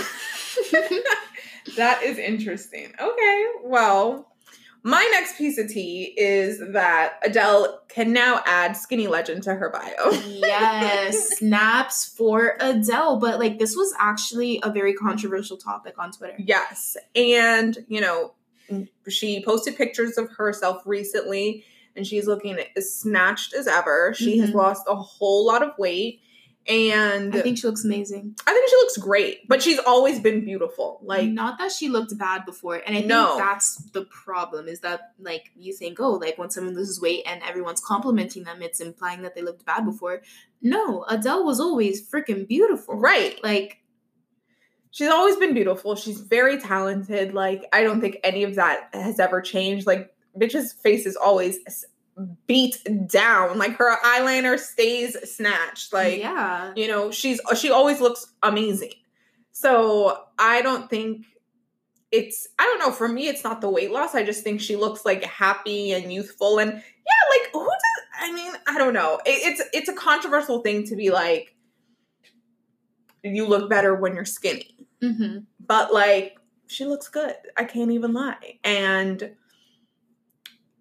[1.77, 2.93] that is interesting.
[3.01, 4.35] Okay, well,
[4.83, 9.71] my next piece of tea is that Adele can now add Skinny Legend to her
[9.71, 10.11] bio.
[10.27, 13.21] yes, snaps for Adele.
[13.21, 16.35] But like this was actually a very controversial topic on Twitter.
[16.39, 16.97] Yes.
[17.15, 18.35] And, you know,
[19.09, 21.65] she posted pictures of herself recently
[21.97, 24.13] and she's looking as snatched as ever.
[24.15, 24.55] She has Mhm.
[24.55, 26.21] lost a whole lot of weight.
[26.67, 28.35] And I think she looks amazing.
[28.47, 30.99] I think she looks great, but she's always been beautiful.
[31.03, 33.37] Like, not that she looked bad before, and I think No.
[33.37, 34.67] that's the problem.
[34.67, 38.63] Is that like you think, oh, like when someone loses weight and everyone's complimenting them,
[38.63, 40.23] it's implying that they looked bad before.
[40.63, 42.97] No, Adele was always freaking beautiful.
[42.97, 43.39] right.
[43.45, 43.81] Like
[44.95, 45.97] She's always been beautiful.
[45.97, 47.35] She's very talented.
[47.35, 49.87] Like, I don't think any of that has ever changed.
[49.87, 51.59] Like, bitch's face is always
[52.47, 52.79] beat
[53.09, 53.59] down.
[53.59, 55.93] Like, her eyeliner stays snatched.
[55.93, 58.93] Like, yeah, you know she's she always looks amazing
[59.55, 61.25] so i don't think
[62.11, 64.77] it's i don't know for me it's not the weight loss i just think she
[64.77, 67.81] looks like happy and youthful and yeah like who does
[68.21, 71.55] i mean i don't know it, it's it's a controversial thing to be like
[73.23, 74.74] you look better when you're skinny
[75.13, 77.35] hmm but like she looks good.
[77.57, 78.59] I can't even lie.
[78.65, 79.31] And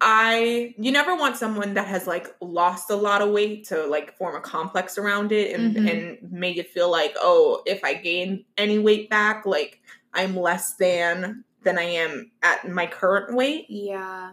[0.00, 4.16] i you never want someone that has like lost a lot of weight to like
[4.18, 5.90] form a complex around it and Mhm.
[6.22, 9.80] and make it feel like oh if i gain any weight back like
[10.12, 13.66] i'm less than than i am at my current weight.
[13.70, 14.32] Yeah,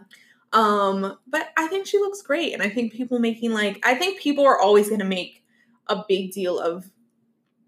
[0.52, 2.52] um but i think she looks great.
[2.52, 5.44] And i think people making like i think people are always going to make
[5.86, 6.90] a big deal of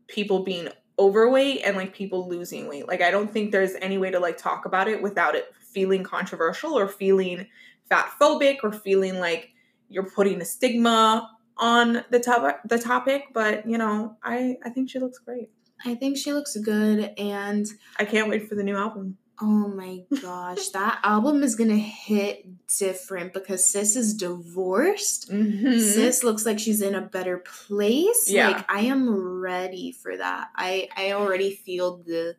[0.08, 0.68] people being
[0.98, 2.86] overweight and like people losing weight.
[2.86, 6.04] Like i don't think there's any way to like talk about it without it feeling
[6.04, 7.46] controversial or feeling
[7.88, 9.50] fat phobic or feeling like
[9.88, 13.24] you're putting a stigma on the topic the topic.
[13.32, 15.50] But you know i i think she looks great.
[15.84, 17.66] I think she looks good, and
[17.98, 22.46] i can't wait for the new album oh my gosh, that album is gonna hit
[22.78, 25.30] different because Sis is divorced.
[25.30, 25.78] Mhm.
[25.80, 28.30] Sis looks like she's in a better place.
[28.30, 28.48] Yeah.
[28.48, 29.08] Like I am
[29.40, 30.48] ready for that.
[30.56, 32.36] I I already feel the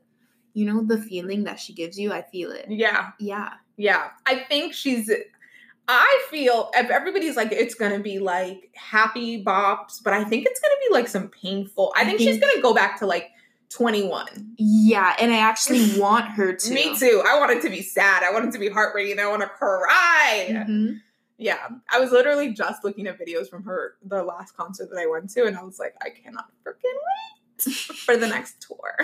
[0.53, 2.11] you know the feeling that she gives you.
[2.13, 2.65] I feel it.
[2.69, 3.53] yeah Yeah.
[3.77, 5.11] Yeah, I think she's.
[5.87, 10.59] I feel if everybody's like it's gonna be like happy bops, but I think it's
[10.61, 11.91] gonna be like some painful.
[11.95, 13.31] I, I think, she's gonna go back to like
[13.69, 14.53] twenty one.
[14.57, 16.73] Yeah, and I actually want her to.
[16.73, 17.23] Me too.
[17.25, 18.23] I want it to be sad.
[18.23, 19.19] I want it to be heartbreaking.
[19.19, 20.47] I want to cry.
[20.67, 21.01] Mhm.
[21.37, 25.05] Yeah, I was literally just looking at videos from her the last concert that I
[25.07, 26.95] went to, and I was like, I cannot freaking
[27.65, 28.95] wait for the next tour.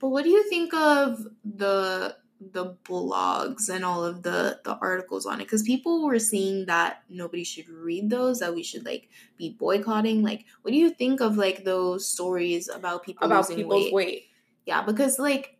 [0.00, 5.26] But what do you think of the the blogs and all of the the articles
[5.26, 5.44] on it?
[5.44, 10.22] Because people were saying that nobody should read those, that we should like be boycotting.
[10.22, 13.92] Like, what do you think of like those stories about people About losing people's weight?
[13.92, 14.26] weight.
[14.66, 15.58] Yeah, because like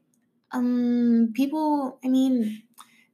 [0.53, 2.63] um people I mean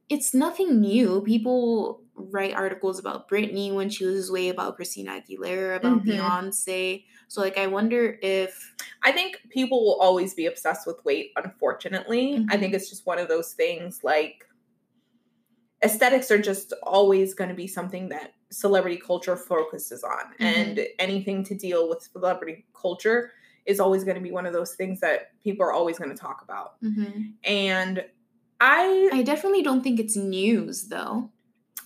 [0.09, 1.21] it's nothing new.
[1.21, 6.07] People write articles about Britney when she loses weight, about Christina Aguilera, about Mhm.
[6.07, 7.05] Beyonce.
[7.27, 12.45] So like I wonder if I think people will always be obsessed with weight, unfortunately.
[12.49, 12.59] I Mhm.
[12.59, 14.45] think it's just one of those things like
[15.83, 20.33] aesthetics are just always going to be something that celebrity culture focuses on.
[20.39, 23.31] And anything to deal with celebrity culture
[23.65, 26.15] is always going to be one of those things that people are always going to
[26.17, 26.75] talk about.
[27.43, 28.05] And
[28.61, 31.31] I I definitely don't think it's news though.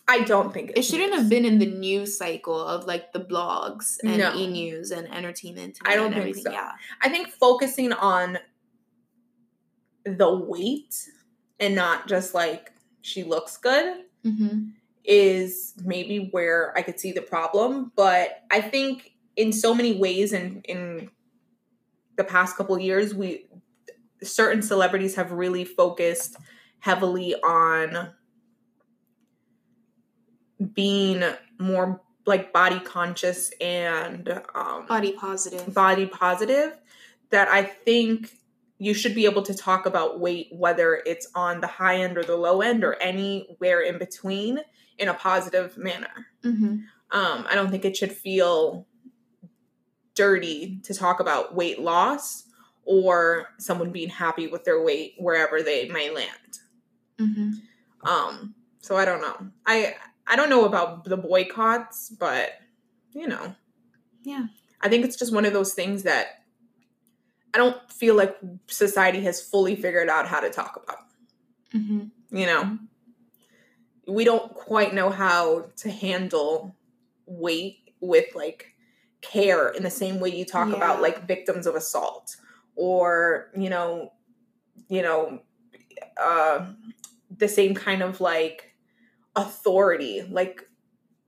[0.09, 3.97] I don't think It shouldn't have been in the news cycle of like the blogs
[4.03, 4.33] and No.
[4.35, 5.77] e news and entertainment.
[5.85, 6.43] I don't think everything.
[6.45, 6.51] so.
[6.51, 6.71] Yeah.
[7.01, 8.39] I think focusing on
[10.05, 10.95] the weight
[11.59, 14.71] and not just like she looks good Mm-hmm.
[15.05, 17.93] is maybe where I could see the problem.
[17.95, 21.09] But I think in so many ways in in
[22.17, 23.45] the past couple years we
[24.21, 26.35] certain celebrities have really focused
[26.79, 28.09] heavily on
[30.73, 31.23] being
[31.59, 35.73] more like body conscious and um, Body positive.
[35.73, 36.77] body positive
[37.29, 38.31] that I think
[38.77, 42.23] you should be able to talk about weight, whether it's on the high end or
[42.23, 44.59] the low end or anywhere in between,
[44.97, 46.27] in a positive manner.
[46.43, 46.77] mm-hmm.
[47.11, 48.85] Um, I don't think it should feel
[50.13, 52.43] dirty to talk about weight loss
[52.85, 56.59] or someone being happy with their weight wherever they may land.
[57.19, 58.07] Mm-hmm.
[58.07, 59.49] Um, so I don't know.
[59.65, 59.95] I
[60.29, 62.51] I don't know about the boycotts, but
[63.13, 63.55] you know,
[64.23, 64.45] Yeah.
[64.81, 66.43] I think it's just one of those things that
[67.53, 70.99] I don't feel like society has fully figured out how to talk about.
[71.73, 72.37] Mm-hmm.
[72.37, 72.77] You know,
[74.07, 76.75] we don't quite know how to handle
[77.25, 78.73] weight with like
[79.21, 82.37] care in the same way you talk about like victims of assault
[82.75, 84.13] or you know
[84.87, 85.41] you know
[86.17, 86.65] uh
[87.37, 88.68] the same kind of like
[89.41, 90.67] authority like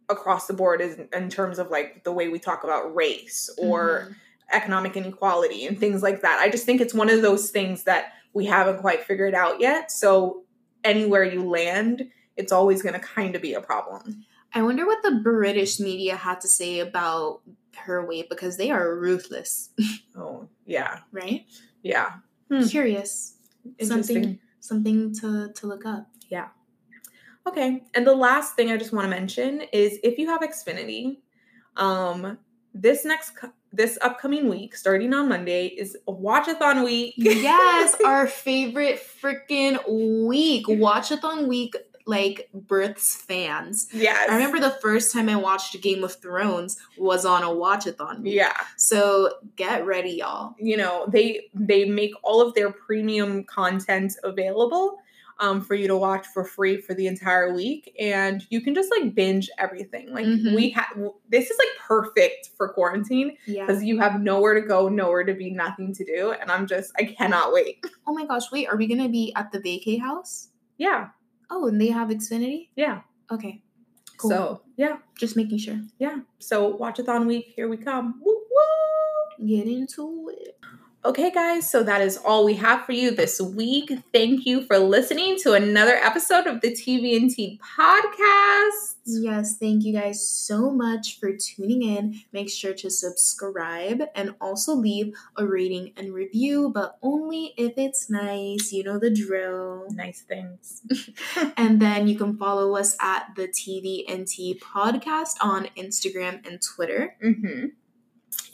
[0.09, 4.07] across the board is in terms of like the way we talk about race or
[4.09, 4.15] Mhm.
[4.51, 6.39] economic inequality and things like that.
[6.39, 9.91] I just think it's one of those things that we haven't quite figured out yet.
[9.91, 10.43] So
[10.83, 14.25] anywhere you land, it's always going to kind of be a problem.
[14.53, 17.39] I wonder what the British media had to say about
[17.85, 19.69] her weight because they are ruthless,
[20.17, 20.99] Oh, yeah.
[21.13, 21.45] right?
[21.83, 22.15] Yeah.
[22.49, 22.63] Hmm.
[22.67, 23.35] Curious.
[23.79, 23.87] Interesting.
[24.23, 26.07] Something something to to look up.
[27.47, 27.83] Okay.
[27.93, 31.17] And the last thing I just want to mention is if you have Xfinity,
[31.77, 32.37] um
[32.73, 33.33] this next
[33.73, 37.13] this upcoming week starting on Monday is a watchathon week.
[37.17, 40.67] Yes, our favorite freaking week.
[40.67, 41.75] Watchathon week
[42.07, 43.87] like births fans.
[43.93, 44.27] yes.
[44.29, 48.21] I remember the first time I watched Game of Thrones was on a watchathon.
[48.21, 48.33] week.
[48.33, 48.57] Yeah.
[48.75, 50.55] So get ready, y'all.
[50.59, 54.97] you know they they make all of their premium content available
[55.41, 58.89] um, for you to watch for free for the entire week and you can just
[58.91, 60.55] like binge everything like Mhm.
[60.55, 60.95] we have
[61.29, 63.65] this is like perfect for quarantine Yeah.
[63.65, 66.91] because you have nowhere to go nowhere to be nothing to do and i'm just
[66.97, 70.49] i cannot wait Oh my gosh, wait, are we gonna be at the vacay house?
[70.77, 71.09] yeah
[71.49, 72.69] Oh, and they have Xfinity?
[72.75, 73.61] yeah Okay.
[74.17, 74.29] Cool.
[74.29, 75.79] so yeah Just making sure.
[75.97, 79.47] yeah so watchathon week here we come woo, woo.
[79.47, 80.55] Get into it.
[81.03, 83.91] Okay, guys, so that is all we have for you this week.
[84.13, 88.97] Thank you for listening to another episode of the TV and Tea podcast.
[89.07, 92.21] Yes, thank you guys so much for tuning in.
[92.31, 98.07] Make sure to subscribe and also leave a rating and review, but only if it's
[98.07, 98.71] nice.
[98.71, 99.87] You know the drill.
[99.89, 100.83] Nice things.
[101.57, 107.15] And then you can follow us at the TV and podcast on Instagram and Twitter.
[107.19, 107.80] hmm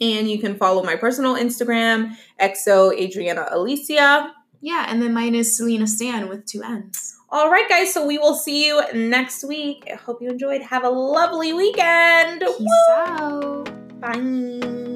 [0.00, 4.32] And you can follow my personal Instagram, exo Adriana Alicia.
[4.60, 7.16] Yeah, and then mine is Selena Stann with two N's.
[7.30, 9.88] All right, guys, so we will see you next week.
[9.92, 10.62] I hope you enjoyed.
[10.62, 12.40] Have a lovely weekend.
[12.40, 14.00] Peace out.
[14.00, 14.87] Bye.